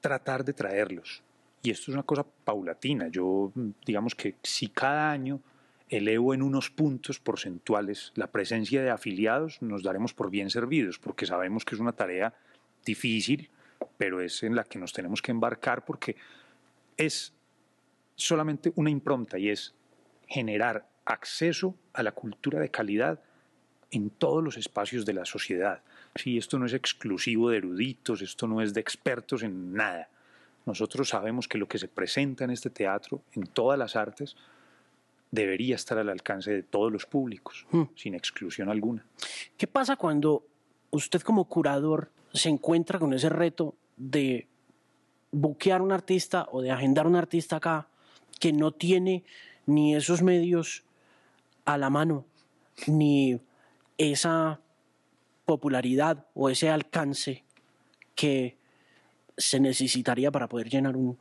[0.00, 1.22] tratar de traerlos.
[1.64, 3.08] Y esto es una cosa paulatina.
[3.08, 3.50] Yo,
[3.86, 5.40] digamos que si cada año
[5.88, 11.24] elevo en unos puntos porcentuales la presencia de afiliados, nos daremos por bien servidos, porque
[11.24, 12.34] sabemos que es una tarea
[12.84, 13.48] difícil,
[13.96, 16.16] pero es en la que nos tenemos que embarcar porque
[16.98, 17.32] es
[18.14, 19.74] solamente una impronta y es
[20.26, 23.22] generar acceso a la cultura de calidad
[23.90, 25.82] en todos los espacios de la sociedad.
[26.14, 30.10] Sí, esto no es exclusivo de eruditos, esto no es de expertos en nada.
[30.66, 34.36] Nosotros sabemos que lo que se presenta en este teatro, en todas las artes,
[35.30, 37.82] debería estar al alcance de todos los públicos, hmm.
[37.96, 39.04] sin exclusión alguna.
[39.56, 40.46] ¿Qué pasa cuando
[40.90, 44.46] usted como curador se encuentra con ese reto de
[45.32, 47.88] buquear un artista o de agendar un artista acá
[48.40, 49.24] que no tiene
[49.66, 50.84] ni esos medios
[51.64, 52.24] a la mano,
[52.86, 53.40] ni
[53.98, 54.60] esa
[55.44, 57.44] popularidad o ese alcance
[58.14, 58.56] que
[59.36, 61.18] se necesitaría para poder llenar un,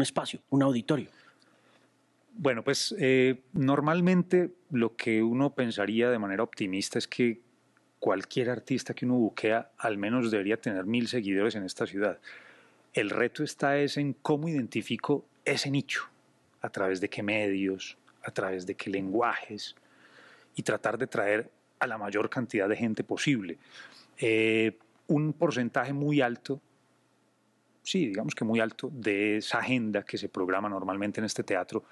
[0.00, 1.08] espacio, un auditorio?
[2.36, 7.40] Bueno, pues eh, normalmente lo que uno pensaría de manera optimista es que
[8.00, 12.18] cualquier artista que uno buquea al menos debería tener mil seguidores en esta ciudad.
[12.92, 16.02] El reto está es en cómo identifico ese nicho,
[16.60, 19.76] a través de qué medios, a través de qué lenguajes,
[20.56, 23.58] y tratar de traer a la mayor cantidad de gente posible.
[24.18, 24.76] Eh,
[25.06, 26.60] un porcentaje muy alto,
[27.84, 31.84] sí, digamos que muy alto, de esa agenda que se programa normalmente en este teatro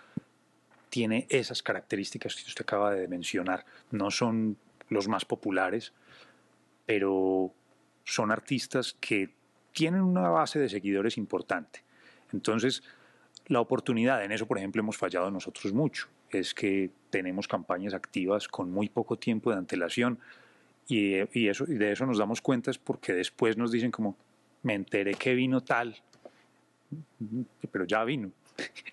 [0.89, 3.65] tiene esas características que usted acaba de mencionar.
[3.91, 4.57] No son
[4.89, 5.93] los más populares,
[6.87, 7.53] pero
[8.05, 9.31] son artistas que
[9.73, 11.83] tienen una base de seguidores importante.
[12.33, 12.83] Entonces,
[13.47, 18.49] la oportunidad, en eso por ejemplo hemos fallado nosotros mucho, es que tenemos campañas activas
[18.49, 20.19] con muy poco tiempo de antelación
[20.89, 21.15] y,
[21.49, 24.17] eso, y de eso nos damos cuenta es porque después nos dicen como,
[24.63, 25.97] me enteré que vino tal,
[27.71, 28.33] pero ya vino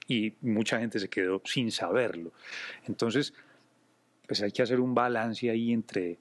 [0.08, 2.32] y mucha gente se quedó sin saberlo.
[2.88, 3.34] Entonces,
[4.28, 6.18] pues hay que hacer un balance ahí entre...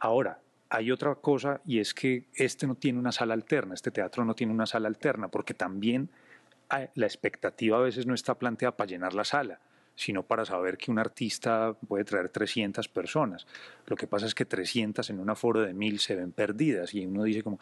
[0.00, 4.24] Ahora, hay otra cosa y es que este no tiene una sala alterna, este teatro
[4.24, 6.10] no tiene una sala alterna, porque también
[6.94, 9.58] la expectativa a veces no está planteada para llenar la sala,
[9.94, 13.46] sino para saber que un artista puede traer 300 personas.
[13.86, 17.06] Lo que pasa es que 300 en un aforo de 1000 se ven perdidas y
[17.06, 17.58] uno dice como,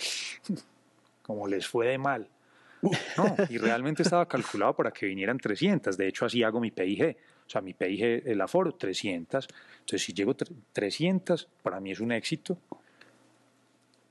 [1.26, 2.28] como les fue de mal.
[3.16, 5.96] No, y realmente estaba calculado para que vinieran 300.
[5.96, 7.16] De hecho, así hago mi PIG.
[7.46, 9.48] O sea, mi PIG, el aforo, 300.
[9.80, 12.58] Entonces, si llego 300, para mí es un éxito.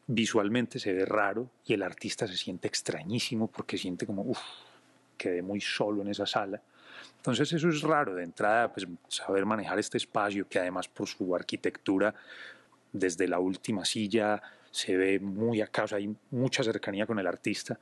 [0.07, 4.39] Visualmente se ve raro y el artista se siente extrañísimo porque siente como, uff,
[5.17, 6.61] quedé muy solo en esa sala.
[7.17, 11.35] Entonces eso es raro de entrada, pues saber manejar este espacio que además por su
[11.35, 12.13] arquitectura
[12.91, 14.41] desde la última silla
[14.75, 17.79] se ve muy acá, o sea, hay mucha cercanía con el artista.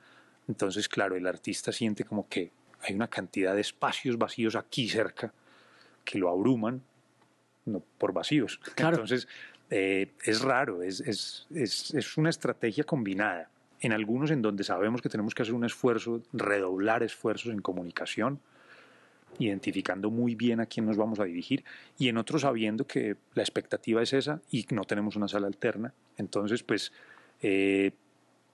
[0.48, 2.52] Entonces, claro, el artista siente como que
[2.82, 5.34] hay una cantidad de espacios vacíos aquí cerca
[6.06, 6.84] que lo abruman
[7.66, 8.60] no, por vacíos.
[8.78, 9.28] Entonces,
[9.72, 15.02] eh, es raro, es, es, es, es una estrategia combinada en algunos en donde sabemos
[15.02, 18.40] que tenemos que hacer un esfuerzo, redoblar esfuerzos en comunicación,
[19.40, 21.64] identificando muy bien a quién nos vamos a dirigir,
[21.98, 25.94] y en otros sabiendo que la expectativa es esa y no tenemos una sala alterna.
[26.18, 26.92] Entonces, pues,
[27.42, 27.92] eh,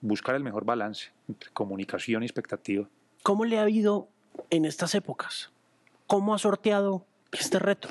[0.00, 2.88] buscar el mejor balance entre comunicación y expectativa.
[3.22, 4.08] ¿Cómo le ha ido
[4.48, 5.50] en estas épocas?
[6.06, 7.88] ¿Cómo ha sorteado este reto?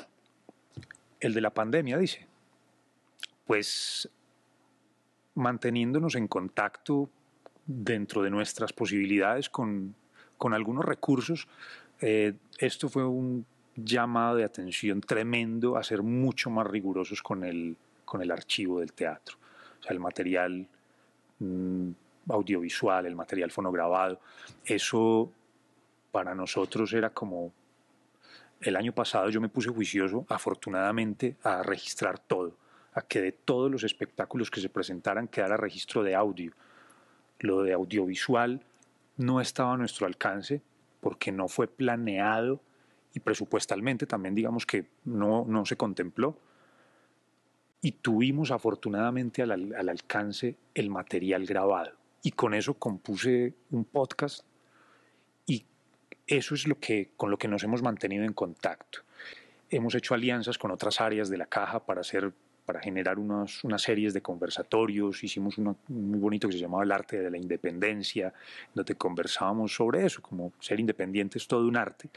[1.20, 2.26] El de la pandemia, dice.
[3.46, 4.08] Pues
[5.34, 7.10] manteniéndonos en contacto
[7.66, 9.94] dentro de nuestras posibilidades con,
[10.52, 11.48] algunos recursos.
[12.00, 13.44] Eh, esto fue un
[13.76, 18.92] llamado de atención tremendo a ser mucho más rigurosos con el, con el archivo del
[18.92, 19.36] teatro.
[19.80, 20.66] O sea, el material
[21.38, 21.90] mm,
[22.28, 24.20] audiovisual, el material fonograbado.
[24.64, 25.30] Eso
[26.10, 27.52] para nosotros era como...
[28.60, 32.54] El año pasado yo me puse juicioso, afortunadamente, a registrar todo,
[32.92, 36.52] a que de todos los espectáculos que se presentaran quedara registro de audio
[37.40, 38.60] lo de audiovisual
[39.16, 40.62] no estaba a nuestro alcance
[41.00, 42.60] porque no fue planeado
[43.12, 46.38] y presupuestalmente también digamos que no, no se contempló.
[47.82, 51.92] Y tuvimos afortunadamente al, al alcance el material grabado.
[52.22, 54.44] Y con eso compuse un podcast
[55.46, 55.64] y
[56.26, 59.00] eso es lo que, con lo que nos hemos mantenido en contacto.
[59.70, 62.32] hemos hecho alianzas con otras áreas de la caja para hacer
[62.70, 65.24] para generar unas, unas series de conversatorios.
[65.24, 68.32] Hicimos uno muy bonito que se llamaba El arte de la independencia,
[68.72, 72.10] donde conversábamos sobre eso, como ser independiente es todo un arte,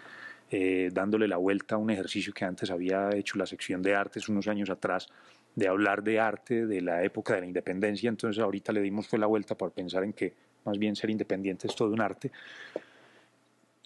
[0.51, 4.29] eh, dándole la vuelta a un ejercicio que antes había hecho la sección de artes
[4.29, 5.07] unos años atrás,
[5.55, 8.07] de hablar de arte de la época de la independencia.
[8.07, 10.35] Entonces ahorita le dimos fue la vuelta por pensar en que
[10.65, 12.31] más bien ser independiente es todo un arte.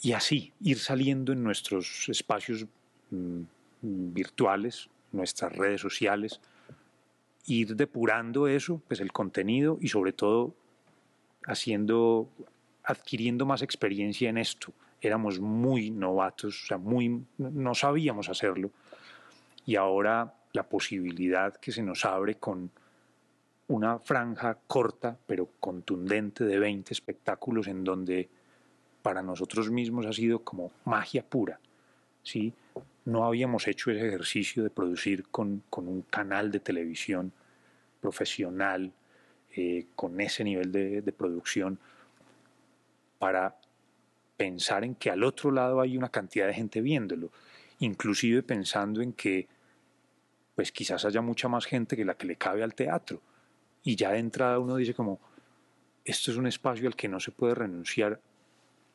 [0.01, 2.65] Y así, ir saliendo en nuestros espacios
[3.09, 3.43] mm,
[3.81, 6.41] virtuales, nuestras redes sociales,
[7.47, 10.53] ir depurando eso, pues el contenido y sobre todo
[11.45, 12.29] haciendo,
[12.83, 14.73] adquiriendo más experiencia en esto.
[15.01, 18.71] Éramos muy novatos, o sea, muy, no sabíamos hacerlo.
[19.65, 22.71] Y ahora la posibilidad que se nos abre con
[23.67, 28.29] una franja corta pero contundente de 20 espectáculos en donde
[29.01, 31.59] para nosotros mismos ha sido como magia pura.
[32.23, 32.53] ¿sí?
[33.05, 37.31] No habíamos hecho ese ejercicio de producir con, un canal de televisión
[38.07, 38.93] profesional,
[39.53, 41.77] eh, con ese nivel de, producción,
[43.19, 43.57] para
[44.37, 47.31] pensar en que al otro lado hay una cantidad de gente viéndolo,
[47.79, 49.47] inclusive pensando en que
[50.55, 53.21] pues quizás haya mucha más gente que la que le cabe al teatro.
[53.83, 55.19] Y ya de entrada uno dice como,
[56.05, 58.21] esto es un espacio al que no se puede renunciar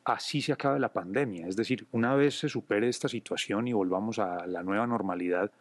[0.05, 1.47] así se acabe la pandemia.
[1.47, 5.51] Es decir, una vez se supere esta situación y volvamos a la nueva normalidad,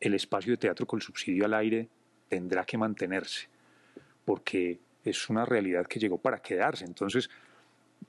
[0.00, 1.88] el espacio de teatro con subsidio al aire
[2.28, 3.48] tendrá que mantenerse,
[4.24, 6.84] porque es una realidad que llegó para quedarse.
[6.84, 7.30] Entonces,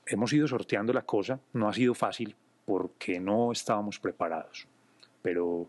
[0.06, 4.68] hemos ido sorteando la cosa, no ha sido fácil porque no estábamos preparados,
[5.22, 5.68] pero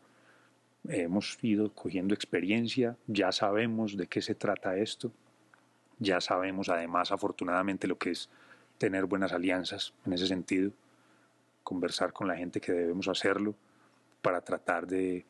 [0.88, 5.12] hemos ido cogiendo experiencia, ya sabemos de qué se trata esto,
[5.98, 8.28] ya sabemos además afortunadamente lo que es
[8.78, 10.72] tener buenas alianzas en ese sentido,
[11.62, 13.54] conversar con la gente que debemos hacerlo
[14.22, 15.24] para tratar de,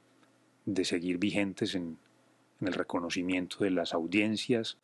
[0.85, 1.99] seguir vigentes en,
[2.61, 4.77] el reconocimiento de las audiencias,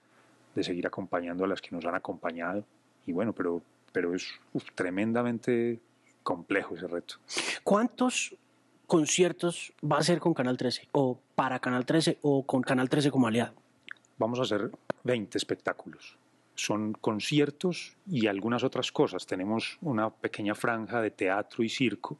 [0.54, 2.64] de seguir acompañando a las que nos han acompañado.
[3.06, 3.62] Y bueno, pero,
[3.92, 4.26] pero es
[4.74, 5.78] tremendamente
[6.22, 7.16] complejo ese reto.
[7.62, 8.34] ¿Cuántos
[8.86, 13.10] conciertos va a ser con Canal 13 o para Canal 13 o con Canal 13
[13.10, 13.54] como aliado?
[14.18, 14.70] Vamos a hacer
[15.04, 16.16] 20 espectáculos
[16.56, 19.26] son conciertos y algunas otras cosas.
[19.26, 22.18] Tenemos una pequeña franja de teatro y circo,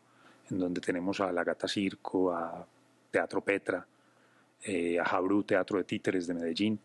[0.51, 2.67] en donde tenemos a La Gata Circo, a
[3.11, 3.85] Teatro Petra,
[4.63, 6.79] eh, a Jabrú, Teatro de Títeres de Medellín,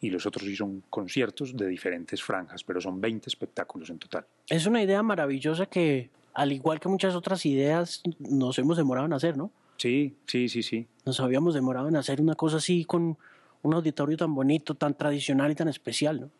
[0.00, 4.26] y los otros sí son conciertos de diferentes franjas, pero son 20 espectáculos en total.
[4.48, 9.12] Es una idea maravillosa que, al igual que muchas otras ideas, nos hemos demorado en
[9.12, 9.50] hacer, ¿no?
[9.76, 10.86] Sí, sí, sí, sí.
[11.04, 13.16] Nos habíamos demorado en hacer una cosa así con
[13.62, 16.30] un auditorio tan bonito, tan tradicional y tan especial, ¿no?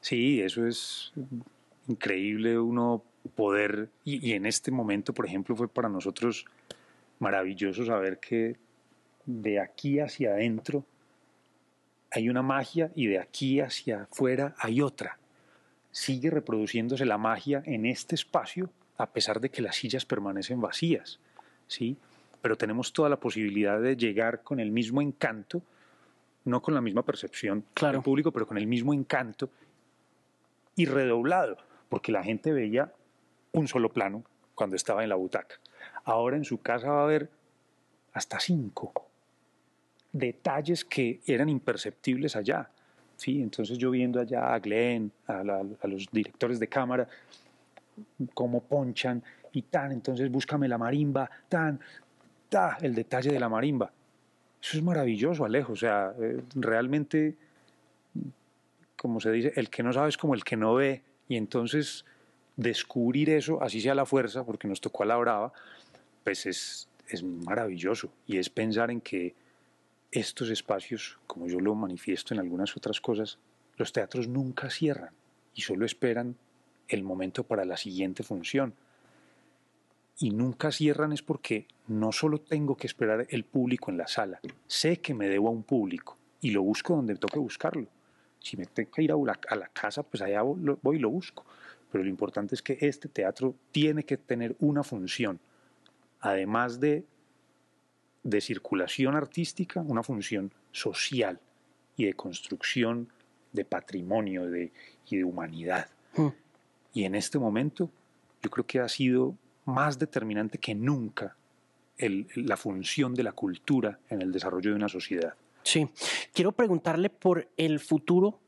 [0.00, 1.12] Sí, eso es
[1.88, 3.02] increíble uno
[3.34, 6.44] poder, y, en este momento, por ejemplo, fue para nosotros
[7.18, 8.56] maravilloso saber que
[9.26, 10.84] de aquí hacia adentro
[12.10, 15.18] hay una magia y de aquí hacia afuera hay otra.
[15.90, 21.18] Sigue reproduciéndose la magia en este espacio a pesar de que las sillas permanecen vacías,
[21.66, 21.96] ¿sí?
[22.40, 25.60] Pero tenemos toda la posibilidad de llegar con el mismo encanto,
[26.44, 29.50] no con la misma percepción del público, pero con el mismo encanto
[30.76, 31.58] y redoblado,
[31.88, 32.92] porque la gente veía
[33.52, 34.22] un solo plano
[34.54, 35.56] cuando estaba en la butaca.
[36.04, 37.30] Ahora en su casa va a haber
[38.12, 39.05] hasta cinco
[40.18, 42.68] detalles que eran imperceptibles allá.
[43.16, 43.42] ¿sí?
[43.42, 45.42] Entonces yo viendo allá a Glenn, a,
[45.84, 47.08] los directores de cámara,
[48.34, 51.80] cómo ponchan y tan, entonces búscame la marimba, tan,
[52.48, 53.90] ta, el detalle de la marimba.
[54.62, 55.72] Eso es maravilloso, Alejo.
[55.72, 57.36] O sea, eh, realmente
[58.96, 62.04] como se dice, el que no sabe es como el que no ve, y entonces
[62.56, 65.52] descubrir eso, así sea la fuerza, porque nos tocó a la brava,
[66.24, 69.34] pues es, es maravilloso, y es pensar en que
[70.20, 73.38] estos espacios, como yo lo manifiesto en algunas otras cosas,
[73.76, 75.12] los teatros nunca cierran
[75.54, 76.36] y solo esperan
[76.88, 78.74] el momento para la siguiente función.
[80.18, 84.40] Y nunca cierran es porque no solo tengo que esperar el público en la sala,
[84.66, 87.86] sé que me debo a un público y lo busco donde toque buscarlo.
[88.40, 91.44] Si me tengo que ir a la, casa, pues allá voy y lo busco.
[91.92, 95.40] Pero lo importante es que este teatro tiene que tener una función,
[96.20, 97.04] además de,
[98.26, 101.38] de circulación artística, una función social
[101.96, 103.08] y de construcción
[103.52, 104.72] de patrimonio de,
[105.08, 105.88] y de humanidad.
[106.16, 106.30] Hmm.
[106.92, 107.88] Y en este momento
[108.42, 111.36] yo creo que ha sido más determinante que nunca
[111.98, 115.34] la función de la cultura en el desarrollo de una sociedad.
[115.62, 115.88] Sí,
[116.34, 118.40] quiero preguntarle por el futuro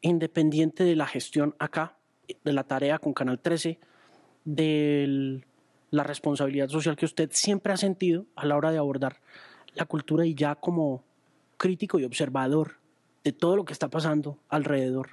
[0.00, 1.96] independiente de la gestión acá,
[2.44, 3.78] de la tarea con Canal 13,
[4.44, 5.44] del
[5.92, 9.20] la responsabilidad social que usted siempre ha sentido a la hora de abordar
[9.74, 11.04] la cultura y ya como
[11.58, 12.78] crítico y observador
[13.22, 15.10] de todo lo que está pasando alrededor,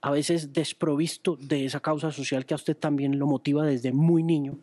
[0.00, 4.24] a veces desprovisto de esa causa social que a usted también lo motiva desde muy
[4.24, 4.58] niño,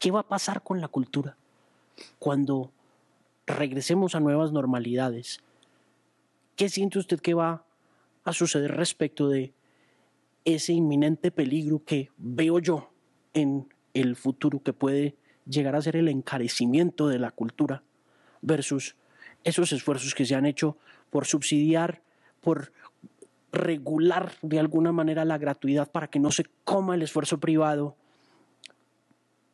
[0.00, 1.36] ¿qué va a pasar con la cultura
[2.18, 2.72] cuando
[3.46, 5.40] regresemos a nuevas normalidades?
[6.56, 7.64] ¿Qué siente usted que va
[8.24, 9.52] a suceder respecto de
[10.44, 12.90] ese inminente peligro que veo yo
[13.38, 15.16] en el futuro que puede
[15.46, 17.82] llegar a ser el encarecimiento de la cultura
[18.42, 18.96] versus
[19.44, 20.76] esos esfuerzos que se han hecho
[21.10, 22.02] por subsidiar,
[22.40, 22.72] por
[23.50, 27.96] regular de alguna manera la gratuidad para que no se coma el esfuerzo privado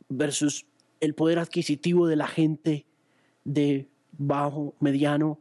[0.08, 0.66] versus
[1.00, 2.86] el poder adquisitivo de la gente
[3.44, 5.38] de bajo, mediano,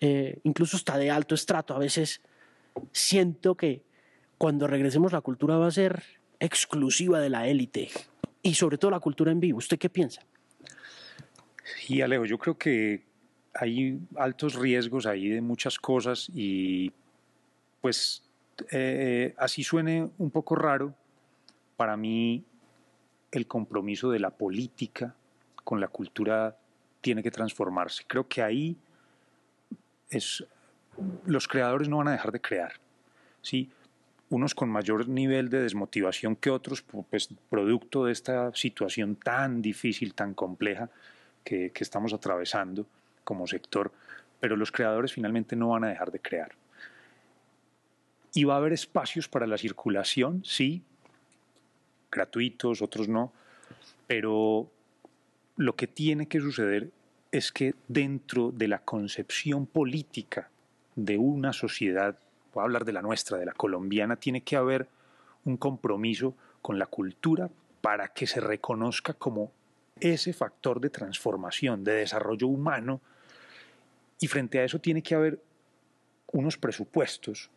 [0.00, 1.74] eh, incluso hasta de alto estrato.
[1.74, 2.20] A veces
[2.92, 3.82] siento que
[4.36, 6.02] cuando regresemos la cultura va a ser
[6.40, 7.90] exclusiva de la élite
[8.42, 9.58] y sobre todo la cultura en vivo.
[9.58, 10.22] ¿Usted qué piensa?
[11.88, 13.02] Y Alejo, yo creo que
[13.54, 16.92] hay altos riesgos ahí de muchas cosas y
[17.80, 18.22] pues
[18.70, 20.94] eh, así suene un poco raro,
[21.76, 22.44] para mí
[23.30, 25.14] el compromiso de la política
[25.64, 26.56] con la cultura
[27.00, 28.04] tiene que transformarse.
[28.06, 28.76] Creo que ahí
[30.10, 30.44] es,
[31.26, 32.72] los creadores no van a dejar de crear.
[33.42, 33.70] ¿sí?
[34.30, 40.14] Unos con mayor nivel de desmotivación que otros, pues producto de esta situación tan difícil,
[40.14, 40.90] tan compleja
[41.44, 42.86] que, que estamos atravesando
[43.24, 43.92] como sector,
[44.40, 46.52] pero los creadores finalmente no van a dejar de crear.
[48.34, 50.82] Y va a haber espacios para la circulación, sí,
[52.10, 53.32] gratuitos, otros no,
[54.06, 54.70] pero
[55.56, 56.90] lo que tiene que suceder
[57.32, 60.50] es que dentro de la concepción política
[60.96, 62.18] de una sociedad,
[62.58, 64.88] voy a hablar de la nuestra, de la colombiana, tiene que haber
[65.44, 67.48] un compromiso con la cultura
[67.80, 69.52] para que se reconozca como
[70.00, 73.00] ese factor de transformación, de desarrollo humano,
[74.20, 75.40] y frente a eso tiene que haber
[76.32, 77.48] unos presupuestos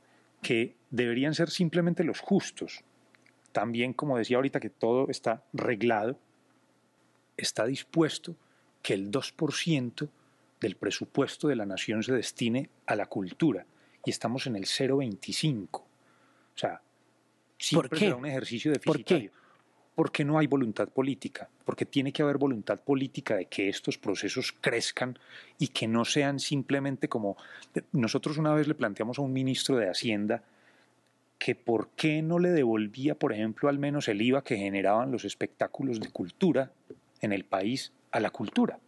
[0.44, 2.84] que deberían ser simplemente los justos.
[3.52, 6.20] También, como decía ahorita, que todo está reglado,
[7.38, 8.36] está dispuesto
[8.84, 10.10] que el 2%
[10.60, 13.66] del presupuesto de la nación se destine a la cultura
[14.06, 15.68] y estamos en el 0,25.
[15.72, 15.86] O
[16.56, 16.82] sea,
[17.58, 19.32] siempre será un ejercicio deficitario.
[19.32, 19.42] ¿Por
[19.96, 24.54] Porque no hay voluntad política, porque tiene que haber voluntad política de que estos procesos
[24.60, 25.18] crezcan
[25.60, 27.38] y que no sean simplemente como
[27.92, 30.44] nosotros una vez le planteamos a un ministro de Hacienda
[31.38, 35.26] que por qué no le devolvía, por ejemplo, al menos el IVA que generaban los
[35.26, 36.72] espectáculos de cultura
[37.20, 38.80] en el país a la cultura.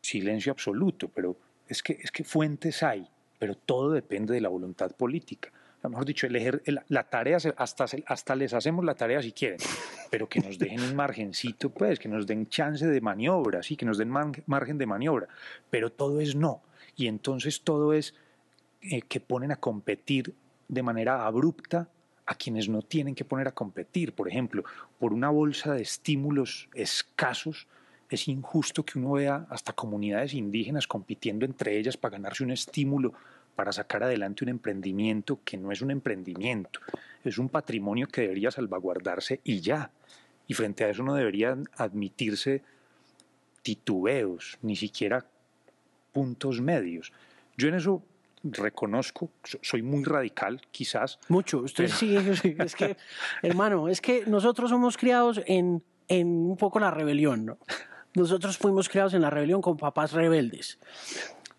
[0.00, 3.08] Silencio absoluto, pero es que, es que fuentes hay,
[3.40, 5.50] pero todo depende de la voluntad política.
[5.82, 9.58] A lo mejor dicho, el, la tarea, hasta, hasta les hacemos la tarea si quieren,
[10.10, 13.86] pero que nos dejen un margencito, pues, que nos den chance de maniobra, sí, que
[13.86, 15.26] nos den margen de maniobra,
[15.70, 16.60] pero todo es no.
[16.96, 18.14] Y entonces todo es
[18.82, 20.34] eh, que ponen a competir
[20.68, 21.88] de manera abrupta
[22.26, 24.12] a quienes no tienen que poner a competir.
[24.12, 24.64] Por ejemplo,
[24.98, 27.66] por una bolsa de estímulos escasos,
[28.10, 33.14] es injusto que uno vea hasta comunidades indígenas compitiendo entre ellas para ganarse un estímulo
[33.60, 36.80] para sacar adelante un emprendimiento que no es un emprendimiento,
[37.22, 39.90] es un patrimonio que debería salvaguardarse y ya.
[40.46, 42.62] Y frente a eso no deberían admitirse
[43.60, 45.26] titubeos, ni siquiera
[46.12, 47.12] puntos medios.
[47.56, 48.02] Yo en eso
[48.42, 49.28] reconozco,
[49.60, 51.18] soy muy radical quizás.
[51.28, 52.96] Mucho, usted sí, es que,
[53.42, 57.58] hermano, es que nosotros somos criados en, en un poco la rebelión, ¿no?
[58.14, 60.78] Nosotros fuimos criados en la rebelión con papás rebeldes.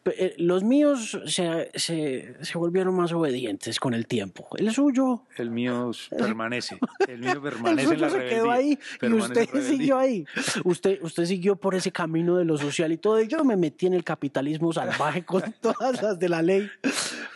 [0.06, 4.48] Eh, los míos se, se, se, volvieron más obedientes con el tiempo.
[4.58, 5.22] El suyo.
[5.38, 6.80] El mío permanece.
[7.08, 10.26] El mío permanece en la se quedó ahí y usted siguió ahí.
[10.64, 13.22] Usted, usted siguió por ese camino de lo social y todo.
[13.22, 16.68] yo me metí en el capitalismo salvaje con todas las de la ley.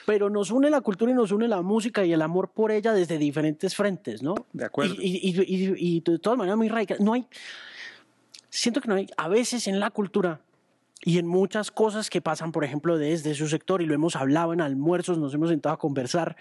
[0.08, 2.94] Pero nos une la cultura y nos une la música y el amor por ella
[2.94, 4.34] desde diferentes frentes, ¿no?
[4.54, 4.96] De acuerdo.
[5.00, 6.98] Y, y, y, y de todas maneras muy radical.
[7.00, 7.28] No hay.
[8.56, 9.08] Siento que no hay.
[9.18, 10.40] A veces en la cultura
[11.04, 14.54] y en muchas cosas que pasan, por ejemplo, desde su sector, y lo hemos hablado
[14.54, 16.38] en almuerzos, nos hemos sentado a conversar,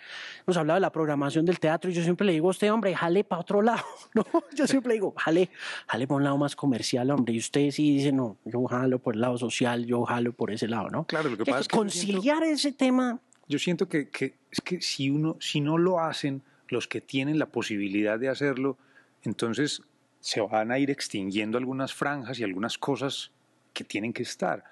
[0.47, 2.95] hemos hablado de la programación del teatro, y yo siempre le digo a usted, hombre,
[2.95, 3.83] jale para otro lado,
[4.15, 4.25] ¿no?
[4.55, 5.51] Yo siempre le digo, jale,
[5.89, 9.17] jale para un lado más comercial, hombre, y usted sí dice, no, yo jalo por
[9.17, 11.05] el lado social, yo jalo por ese lado, ¿no?
[11.05, 13.21] Claro, lo que pasa es que conciliar ese tema.
[13.49, 17.41] Yo siento que, que, es que si uno, si no lo hacen los que tienen
[17.41, 18.79] la posibilidad de hacerlo,
[19.25, 19.83] entonces
[20.25, 23.31] se van a ir extinguiendo algunas franjas y algunas cosas
[23.75, 24.65] que tienen que estar.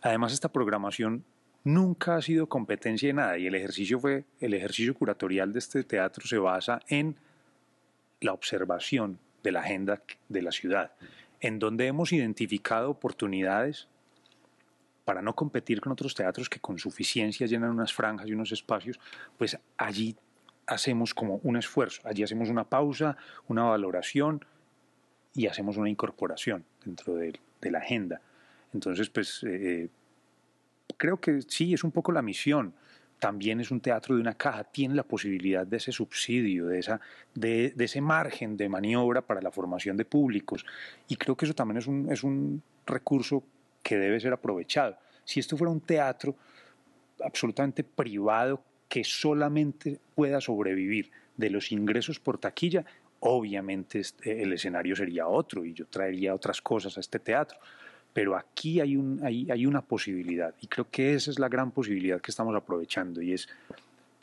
[0.00, 1.24] Además, esta programación
[1.64, 5.82] nunca ha sido competencia de nada y el ejercicio fue el ejercicio curatorial de este
[5.82, 7.16] teatro se basa en
[8.20, 10.92] la observación de la agenda de la ciudad,
[11.40, 13.88] en donde hemos identificado oportunidades
[15.04, 19.00] para no competir con otros teatros que con suficiencia llenan unas franjas y unos espacios,
[19.36, 20.14] pues allí
[20.68, 23.16] hacemos como un esfuerzo, allí hacemos una pausa,
[23.48, 24.44] una valoración
[25.34, 28.20] y hacemos una incorporación dentro de, la agenda.
[28.74, 29.88] Entonces, pues eh,
[30.96, 32.74] creo que sí, es un poco la misión.
[33.18, 37.00] También es un teatro de una caja, tiene la posibilidad de ese subsidio, de, esa,
[37.34, 40.66] de, ese margen de maniobra para la formación de públicos.
[41.06, 43.44] Y creo que eso también es un, es un recurso
[43.82, 44.98] que debe ser aprovechado.
[45.24, 46.34] Si esto fuera un teatro
[47.24, 52.84] absolutamente privado que solamente pueda sobrevivir de los ingresos por taquilla,
[53.24, 57.58] obviamente este, el escenario sería otro y yo traería otras cosas a este teatro.
[58.12, 62.54] Pero aquí hay una posibilidad y creo que esa es la gran posibilidad que estamos
[62.54, 63.48] aprovechando y es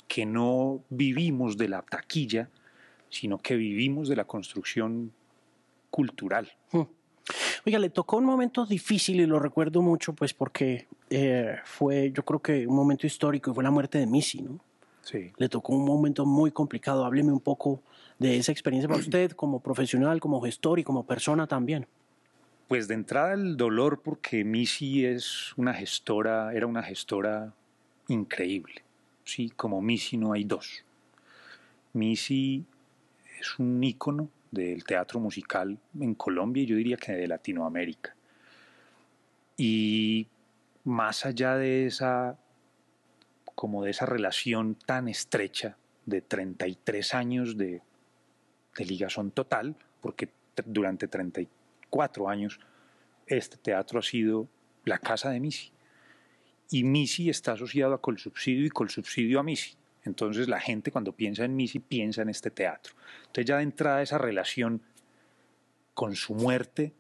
[0.07, 2.49] que no vivimos de la taquilla,
[3.09, 5.11] sino que vivimos de la construcción
[5.89, 6.51] cultural.
[6.71, 6.83] Hmm.
[7.65, 12.23] Oiga, le tocó un momento difícil y lo recuerdo mucho, pues porque eh, fue, yo
[12.23, 14.59] creo que un momento histórico y fue la muerte de Missy, ¿no?
[15.09, 15.31] Sí.
[15.37, 17.03] Le tocó un momento muy complicado.
[17.03, 17.81] Hábleme un poco
[18.19, 21.87] de esa experiencia para usted como profesional, como gestor y como persona también.
[22.67, 27.51] Pues de entrada el dolor porque Missy es una gestora, era una gestora
[28.07, 28.83] increíble.
[29.23, 30.83] Sí, como Missy no hay dos.
[31.93, 32.63] Missy
[33.39, 38.15] es un ícono del teatro musical en Colombia y yo diría que de Latinoamérica.
[39.57, 40.27] Y
[40.83, 42.37] más allá de esa,
[43.59, 47.81] como de esa relación tan estrecha de 33 años de,
[48.77, 50.29] ligazón total, porque
[50.65, 52.57] durante 34 años
[53.27, 54.47] este teatro ha sido
[54.85, 55.73] la casa de Misi.
[56.71, 59.75] Y Misi está asociado a Colsubsidio y Colsubsidio a Misi.
[60.05, 62.93] Entonces la gente cuando piensa en Missy piensa en este teatro.
[63.23, 64.81] Entonces ya de entrada esa relación
[65.93, 66.93] con su muerte,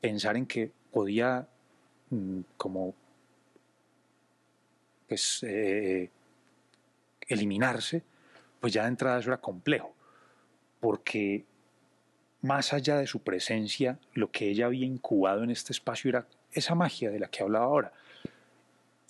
[0.00, 1.46] pensar en que podía
[2.08, 2.94] mm, como
[5.08, 6.10] pues eh,
[7.26, 8.02] eliminarse,
[8.60, 9.94] pues ya de entrada eso era complejo,
[10.80, 11.44] porque
[12.42, 16.74] más allá de su presencia, lo que ella había incubado en este espacio era esa
[16.74, 17.92] magia de la que hablaba ahora.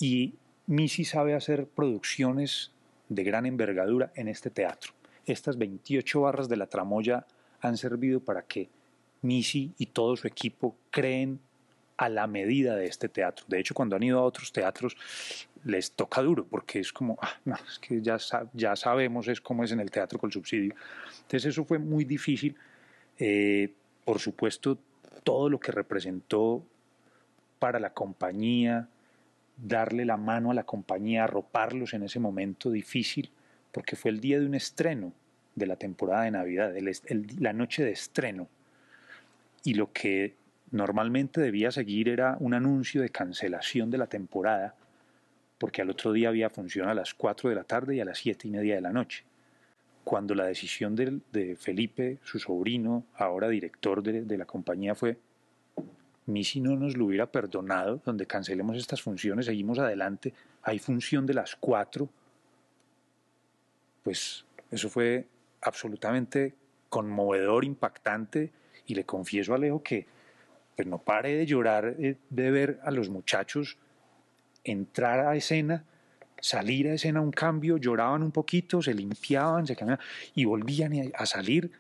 [0.01, 0.35] Y
[0.67, 2.73] Missy sabe hacer producciones
[3.09, 4.93] de gran envergadura en este teatro.
[5.27, 7.27] Estas 28 barras de la tramoya
[7.61, 8.69] han servido para que
[9.23, 11.41] Misi y todo su equipo creen
[11.97, 13.45] a la medida de este teatro.
[13.49, 14.97] De hecho, cuando han ido a otros teatros,
[15.65, 18.19] les toca duro, porque es como, ah, no, es que ya,
[18.53, 20.75] ya sabemos es cómo es en el teatro con subsidio.
[21.23, 22.57] Entonces eso fue muy difícil.
[23.19, 23.73] Eh,
[24.05, 24.79] por supuesto,
[25.25, 26.65] todo lo que representó
[27.59, 28.89] para la compañía,
[29.57, 33.31] darle la mano a la compañía, arroparlos en ese momento difícil,
[33.73, 35.13] porque fue el día de un estreno
[35.55, 36.75] de la temporada de Navidad,
[37.39, 38.49] la noche de estreno.
[39.65, 40.37] Y lo que
[40.71, 44.75] normalmente debía seguir era un anuncio de cancelación de la temporada,
[45.59, 48.19] porque al otro día había función a las 4 de la tarde y a las
[48.19, 49.25] 7 y media de la noche.
[50.05, 55.19] Cuando la decisión de, Felipe, su sobrino, ahora director de la compañía, fue
[56.29, 61.35] Missy no nos lo hubiera perdonado, donde cancelemos estas funciones, seguimos adelante, hay función de
[61.35, 62.09] las cuatro,
[64.03, 65.27] pues eso fue
[65.63, 66.55] absolutamente
[66.91, 68.51] conmovedor, impactante,
[68.87, 70.07] y le confieso a Alejo que
[70.77, 73.79] pues no pare de llorar eh, de ver a los muchachos
[74.65, 75.85] entrar a escena,
[76.41, 80.05] salir a escena un cambio, lloraban un poquito, se limpiaban, se cambiaban
[80.35, 81.71] y volvían a salir.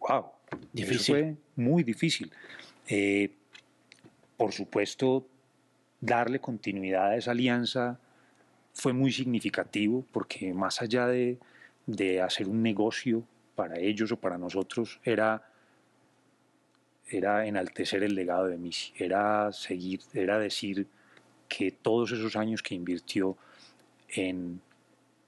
[0.00, 0.26] ¡Wow!
[0.72, 0.96] Difícil.
[0.96, 2.32] Eso fue muy difícil.
[2.88, 3.30] Eh,
[4.36, 5.26] por supuesto,
[6.00, 7.98] darle continuidad a esa alianza
[8.74, 11.38] fue muy significativo porque más allá de,
[12.22, 13.24] hacer un negocio
[13.54, 15.48] para ellos o para nosotros, era,
[17.08, 20.86] era enaltecer el legado de Missy, era seguir, era decir
[21.48, 23.36] que todos esos años que invirtió
[24.08, 24.60] en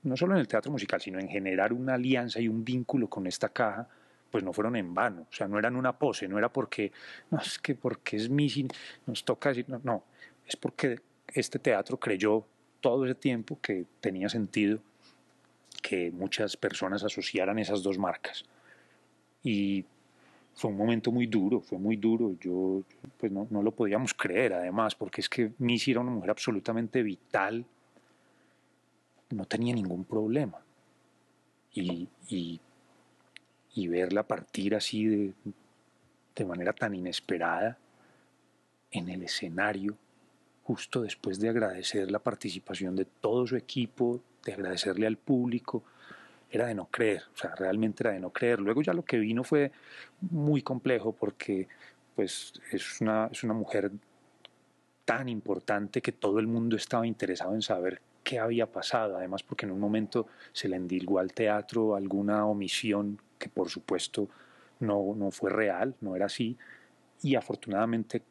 [0.02, 3.26] no solo en el teatro musical, sino en generar una alianza y un vínculo con
[3.26, 3.88] esta caja,
[4.30, 6.92] pues no fueron en vano, o sea, no eran una pose, no era porque,
[7.30, 8.66] no, es que porque es Missy,
[9.06, 10.04] nos toca decir, no, no,
[10.46, 12.44] es porque este teatro creyó
[12.80, 14.80] todo ese tiempo que tenía sentido
[15.82, 18.44] que muchas personas asociaran esas dos marcas.
[19.42, 19.84] Y
[20.58, 22.82] fue un momento muy duro, fue muy duro, yo
[23.16, 27.02] pues no, no lo podíamos creer además, porque es que Missy era una mujer absolutamente
[27.02, 27.64] vital,
[29.30, 30.58] no tenía ningún problema.
[31.72, 32.60] Y, y
[33.78, 35.32] y verla partir así de,
[36.34, 37.78] de manera tan inesperada
[38.90, 39.96] en el escenario,
[40.64, 45.84] justo después de agradecer la participación de todo su equipo, de agradecerle al público
[46.50, 48.60] era de no creer, o sea, realmente era de no creer.
[48.60, 49.70] Luego ya lo que vino fue
[50.20, 51.68] muy complejo porque
[52.14, 53.90] pues es una, es una mujer
[55.04, 59.66] tan importante que todo el mundo estaba interesado en saber qué había pasado, además porque
[59.66, 64.28] en un momento se le endilgó al teatro alguna omisión que por supuesto
[64.80, 66.56] no, no fue real, no era así,
[67.22, 68.22] y afortunadamente,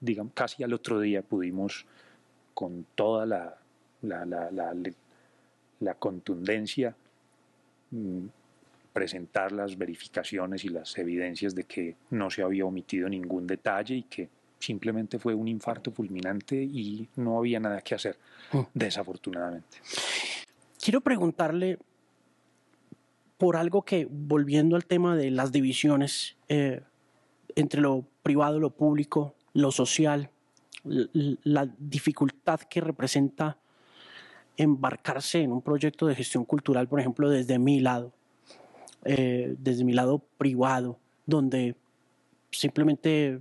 [0.00, 1.86] digamos, casi al otro día pudimos
[2.54, 3.56] con toda la,
[4.02, 4.74] la, la,
[5.80, 6.94] la contundencia
[8.92, 14.02] presentar las verificaciones y las evidencias de que no se había omitido ningún detalle y
[14.04, 14.28] que
[14.58, 18.16] simplemente fue un infarto fulminante y no había nada que hacer,
[18.52, 18.60] mm.
[18.72, 19.78] desafortunadamente.
[20.82, 21.78] Quiero preguntarle
[23.36, 26.82] por algo que, volviendo al tema de las divisiones eh,
[27.56, 30.30] entre lo privado, lo público, lo social,
[30.84, 33.58] la dificultad que representa
[34.56, 38.12] embarcarse en un proyecto de gestión cultural, por ejemplo, desde mi lado,
[39.04, 41.76] eh, desde mi lado privado, donde
[42.50, 43.40] simplemente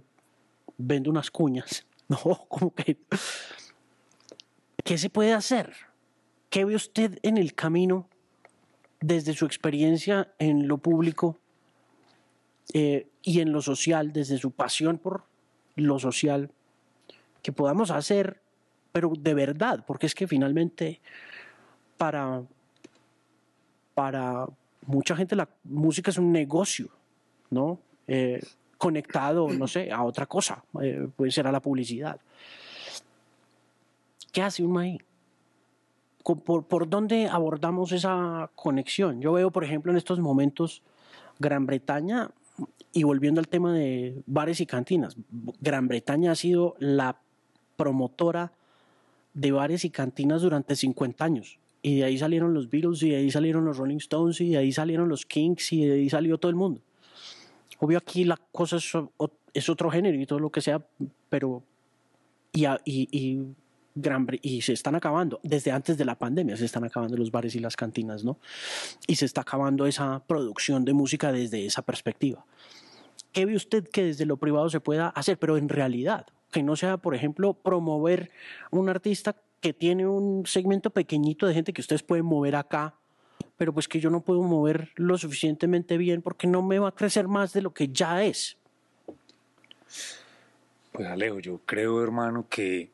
[0.77, 2.17] vendo unas cuñas, ¿no?
[4.83, 5.73] ¿qué se puede hacer?
[6.49, 8.07] ¿Qué ve usted en el camino
[9.01, 11.39] desde su experiencia en lo público
[12.73, 15.25] eh, y en lo social, desde su pasión por
[15.75, 16.51] lo social,
[17.41, 18.41] que podamos hacer,
[18.93, 21.01] pero de verdad, porque es que finalmente
[21.97, 22.43] para,
[23.95, 24.45] para
[24.85, 26.89] mucha gente la música es un negocio,
[27.49, 27.79] ¿no?
[28.07, 28.39] Eh,
[28.77, 32.19] conectado, no sé, a otra cosa, eh, puede ser a la publicidad.
[34.31, 34.99] ¿Qué hace un ahí?
[36.23, 39.21] Por, ¿Por dónde abordamos esa conexión?
[39.21, 40.83] Yo veo, por ejemplo, en estos momentos
[41.39, 42.29] Gran Bretaña,
[42.91, 45.17] y volviendo al tema de bares y cantinas,
[45.61, 47.17] Gran Bretaña ha sido la
[47.75, 48.51] promotora
[49.33, 51.59] de bares y cantinas durante 50 años.
[51.81, 54.57] Y de ahí salieron los Beatles, y de ahí salieron los Rolling Stones, y de
[54.57, 56.81] ahí salieron los Kings, y de ahí salió todo el mundo.
[57.79, 58.93] Obvio aquí la cosa es,
[59.53, 60.81] es otro género y todo lo que sea,
[61.29, 61.63] pero...
[62.53, 63.45] Y, y, y,
[63.95, 67.55] gran, y se están acabando, desde antes de la pandemia se están acabando los bares
[67.55, 68.37] y las cantinas, ¿no?
[69.07, 72.45] Y se está acabando esa producción de música desde esa perspectiva.
[73.31, 75.37] ¿Qué ve usted que desde lo privado se pueda hacer?
[75.37, 78.31] Pero en realidad, que no sea, por ejemplo, promover
[78.71, 82.95] un artista que tiene un segmento pequeñito de gente que ustedes pueden mover acá,
[83.57, 86.95] pero pues que yo no puedo mover lo suficientemente bien porque no me va a
[86.95, 88.57] crecer más de lo que ya es.
[90.91, 92.91] Pues Alejo, yo creo, hermano, que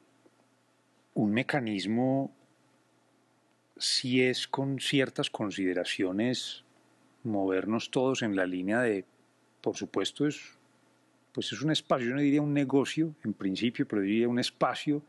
[1.14, 2.32] un mecanismo
[3.78, 6.64] si es con ciertas consideraciones
[7.24, 9.06] movernos todos en la línea de,
[9.62, 10.59] por supuesto, es
[11.34, 15.02] pues es un espacio, yo no diría un negocio en principio, pero diría un espacio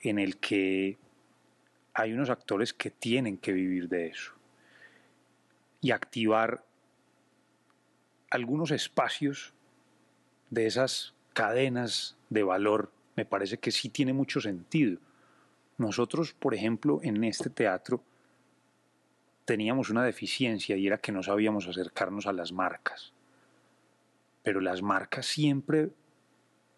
[0.00, 0.98] en el que
[1.94, 4.32] hay unos actores que tienen que vivir de eso
[5.80, 6.64] y activar
[8.30, 9.52] algunos espacios
[10.50, 14.98] de esas cadenas de valor me parece que sí tiene mucho sentido.
[15.78, 18.02] Nosotros, por ejemplo, en este teatro
[19.44, 23.14] teníamos una deficiencia y era que no sabíamos acercarnos a las marcas
[24.46, 25.90] pero las marcas siempre,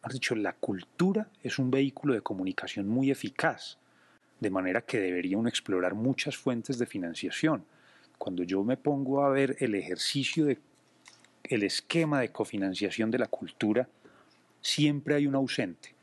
[0.01, 3.77] has dicho, la cultura es un vehículo de comunicación muy eficaz,
[4.41, 7.67] de manera que debería uno explorar muchas fuentes de financiación.
[8.17, 10.59] Cuando yo me pongo a ver el ejercicio de
[11.45, 13.87] el esquema de cofinanciación de la cultura,
[14.63, 15.95] siempre hay un ausente.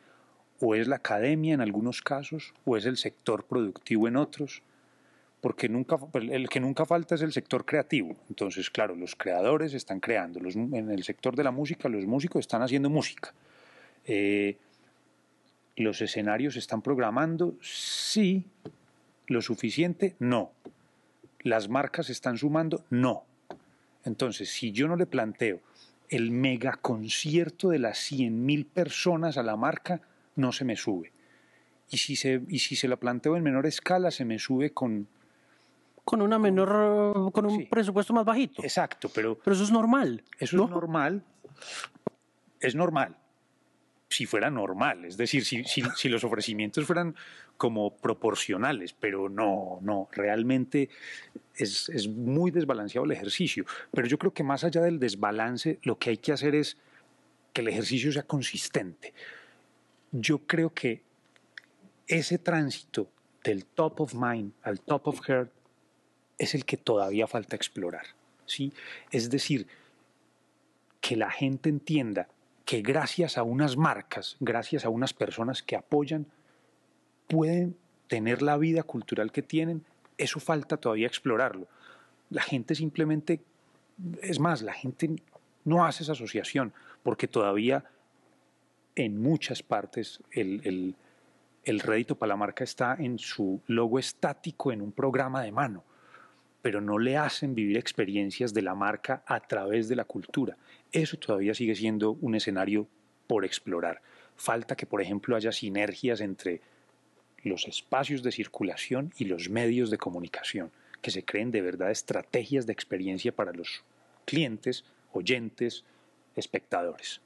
[0.60, 4.62] O es la academia en algunos casos, o es el sector productivo en otros,
[5.46, 8.16] porque nunca, el que nunca falta es el sector creativo.
[8.30, 12.40] Entonces, claro, los creadores están creando, los, en el sector de la música los músicos
[12.40, 13.32] están haciendo música.
[14.06, 14.58] Eh,
[15.76, 17.54] ¿Los escenarios están programando?
[17.62, 18.44] Sí.
[19.28, 20.16] ¿Lo suficiente?
[20.18, 20.50] No.
[21.42, 22.84] ¿Las marcas están sumando?
[22.90, 23.24] No.
[24.04, 25.60] Entonces, si yo no le planteo
[26.10, 30.02] el mega concierto de las 100.000 personas a la marca,
[30.38, 31.12] no se me sube.
[31.92, 35.08] Y si se, y si se la planteo en menor escala, se me sube con
[36.06, 38.64] con una menor, con un presupuesto más bajito.
[38.64, 39.38] Exacto, pero...
[39.44, 40.24] Pero eso es normal.
[40.40, 41.24] Eso es normal.
[42.60, 43.18] Es normal.
[44.08, 47.16] Si fuera normal, es decir, si, si, los ofrecimientos fueran
[47.58, 50.90] como proporcionales, pero no, no, realmente
[51.56, 53.66] es, es muy desbalanceado el ejercicio.
[53.92, 56.78] Pero yo creo que más allá del desbalance, lo que hay que hacer es
[57.52, 59.14] que el ejercicio sea consistente.
[60.12, 61.02] Yo creo que
[62.08, 63.10] ese tránsito
[63.44, 65.52] del top of mind al top of heart
[66.38, 68.06] es el que todavía falta explorar.
[68.46, 68.74] ¿sí?
[69.12, 69.68] Es decir,
[71.02, 72.28] que la gente entienda
[72.66, 76.26] que gracias a unas marcas, gracias a unas personas que apoyan,
[77.28, 77.78] pueden
[78.08, 79.86] tener la vida cultural que tienen,
[80.18, 81.68] eso falta todavía explorarlo.
[82.30, 83.40] la gente simplemente,
[84.22, 85.12] es más, la gente
[85.64, 86.74] no hace esa asociación,
[87.04, 87.86] porque todavía
[88.96, 90.96] en muchas partes el,
[91.64, 95.84] el rédito para la marca está en su logo estático en un programa de mano,
[96.66, 100.58] pero no le hacen vivir experiencias de la marca a través de la cultura.
[100.92, 102.88] Eso todavía sigue siendo un escenario
[103.28, 104.02] por explorar.
[104.36, 106.62] Falta que, por ejemplo, haya sinergias entre
[107.44, 110.72] los espacios de circulación y los medios de comunicación,
[111.04, 113.84] que se creen de verdad estrategias de experiencia para los
[114.26, 115.84] clientes, oyentes,
[116.36, 117.22] espectadores.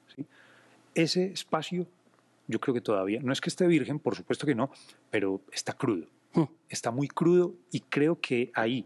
[0.94, 1.88] Ese espacio
[2.48, 4.70] yo creo que todavía, no es que esté virgen, por supuesto que no,
[5.10, 6.08] pero está crudo.
[6.34, 6.44] Hmm.
[6.68, 8.86] Está muy crudo y creo que ahí,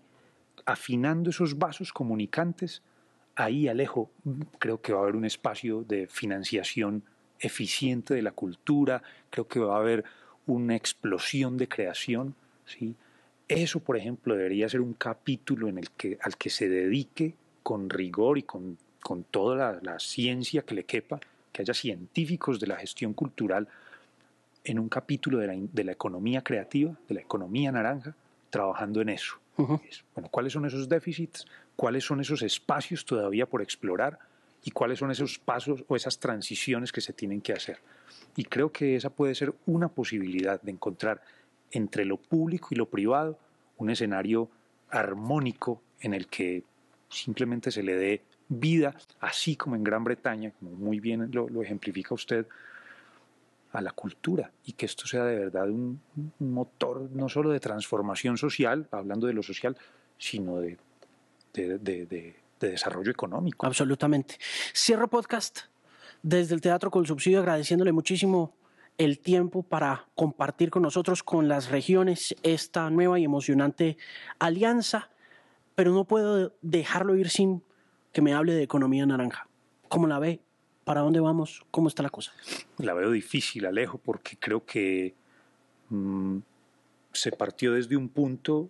[0.66, 2.82] afinando esos vasos comunicantes,
[3.36, 4.12] ahí Alejo,
[4.60, 7.04] creo que va a haber un espacio de financiación
[7.40, 10.04] eficiente de la cultura, creo que va a haber
[10.46, 12.36] una explosión de creación,
[12.66, 12.96] ¿sí?
[13.48, 17.90] Eso, por ejemplo, debería ser un capítulo en el que, al que se dedique con
[17.90, 21.20] rigor y con, con toda la, ciencia que le quepa,
[21.52, 23.68] que haya científicos de la gestión cultural
[24.64, 28.16] en un capítulo de la, de la economía creativa, de la economía naranja,
[28.50, 29.43] trabajando en eso.
[29.58, 31.46] Bueno, ¿cuáles son esos déficits?
[31.76, 34.20] ¿Cuáles son esos espacios todavía por explorar?
[34.64, 37.80] ¿Y cuáles son esos pasos o esas transiciones que se tienen que hacer?
[38.36, 41.22] Y creo que esa puede ser una posibilidad de encontrar
[41.72, 43.38] entre lo público y lo privado
[43.78, 44.50] un escenario
[44.90, 46.64] armónico en el que
[47.10, 52.14] simplemente se le dé vida, así como en Gran Bretaña, como muy bien lo, ejemplifica
[52.14, 52.46] usted,
[53.74, 56.02] a la cultura y que esto sea de verdad un,
[56.40, 59.78] motor no solo de transformación social, hablando de lo social,
[60.18, 60.78] sino de,
[61.54, 63.66] de desarrollo económico.
[63.66, 64.38] Absolutamente.
[64.74, 65.62] Cierro podcast
[66.22, 68.54] desde el Teatro con Subsidio agradeciéndole muchísimo
[68.98, 73.98] el tiempo para compartir con nosotros, con las regiones, esta nueva y emocionante
[74.40, 75.10] alianza,
[75.76, 77.64] pero no puedo dejarlo ir sin
[78.12, 79.48] que me hable de economía naranja.
[79.90, 80.40] ¿Cómo la ve?
[80.84, 81.66] ¿Para dónde vamos?
[81.72, 82.34] ¿Cómo está la cosa?
[82.78, 85.14] La veo difícil, Alejo, porque creo que
[85.90, 86.40] mm,
[87.14, 88.70] se partió desde un punto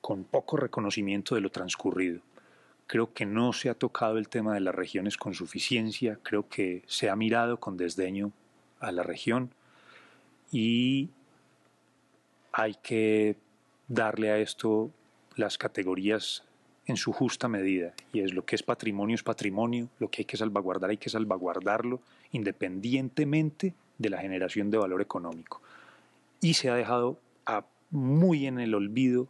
[0.00, 2.20] con poco reconocimiento de lo transcurrido.
[2.86, 6.82] Creo que no se ha tocado el tema de las regiones con suficiencia, creo que
[6.86, 8.32] se ha mirado con desdeño
[8.80, 9.50] a la región
[10.50, 11.08] y
[12.52, 13.36] hay que
[13.88, 14.90] darle a esto
[15.36, 16.44] las categorías
[16.86, 20.26] en su justa medida, y es lo que es patrimonio es patrimonio, lo que hay
[20.26, 22.00] que salvaguardar hay que salvaguardarlo
[22.32, 25.62] independientemente de la generación de valor económico.
[26.40, 27.18] Y se ha dejado
[27.90, 29.28] muy en el olvido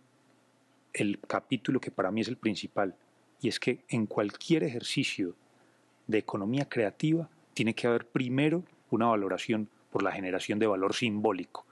[0.94, 2.94] el capítulo que para mí es el principal,
[3.40, 5.34] y es que en cualquier ejercicio
[6.06, 11.66] de economía creativa tiene que haber primero una valoración por la generación de valor simbólico.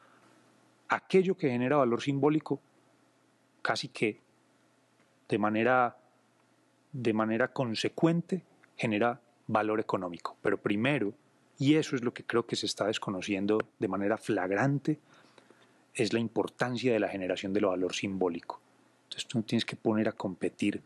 [0.89, 2.61] Aquello que genera valor simbólico
[3.62, 4.20] casi que
[5.33, 5.97] de manera,
[6.93, 8.43] de manera consecuente
[8.76, 10.37] genera valor económico.
[10.43, 11.14] Pero primero,
[11.59, 14.99] y eso es lo que creo que se está desconociendo de manera flagrante,
[15.95, 18.61] es la importancia de la generación del valor simbólico.
[19.05, 20.83] Entonces tú no tienes que poner a competir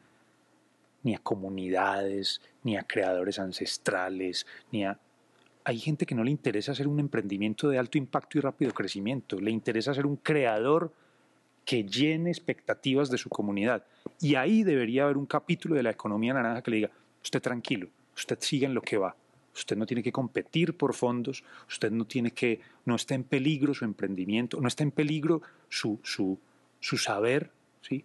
[1.02, 4.96] ni a comunidades, ni a creadores ancestrales, ni a...
[5.64, 9.40] Hay gente que no le interesa hacer un emprendimiento de alto impacto y rápido crecimiento,
[9.40, 10.92] le interesa ser un creador
[11.66, 13.84] que llene expectativas de su comunidad.
[14.20, 16.90] Y ahí debería haber un capítulo de la economía naranja que le diga,
[17.22, 19.16] usted tranquilo, usted sigue en lo que va,
[19.52, 23.74] usted no tiene que competir por fondos, usted no tiene que, no está en peligro
[23.74, 26.38] su emprendimiento, no está en peligro su, su,
[26.78, 27.50] su saber,
[27.82, 28.04] ¿sí?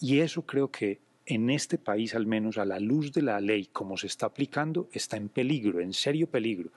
[0.00, 3.68] Y eso creo que en este país, al menos a la luz de la ley,
[3.72, 6.70] como se está aplicando, está en peligro, en serio peligro.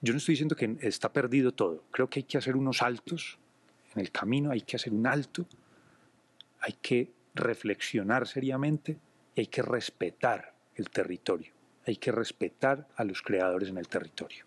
[0.00, 3.38] Yo no estoy diciendo que está perdido todo, creo que hay que hacer unos saltos
[3.94, 5.46] en el camino, hay que hacer un alto,
[6.60, 8.96] hay que reflexionar seriamente
[9.34, 11.52] y hay que respetar el territorio,
[11.86, 14.44] hay que respetar a los creadores en el territorio.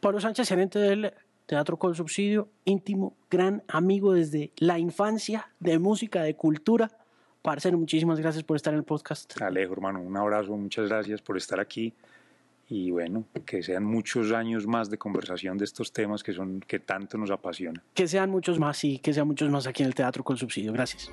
[0.00, 1.12] Pablo Sánchez, gerente del
[1.46, 6.90] Teatro con Subsidio, íntimo, gran amigo desde la infancia de música, de cultura.
[7.42, 9.40] Parcero, muchísimas gracias por estar en el podcast.
[9.42, 11.92] Alejo, hermano, un abrazo, muchas gracias por estar aquí
[12.72, 16.78] y bueno, que sean muchos años más de conversación de estos temas que son que
[16.78, 17.82] tanto nos apasionan.
[17.92, 20.72] Que sean muchos más y que sean muchos más aquí en el Teatro con Subsidio.
[20.72, 21.10] Gracias.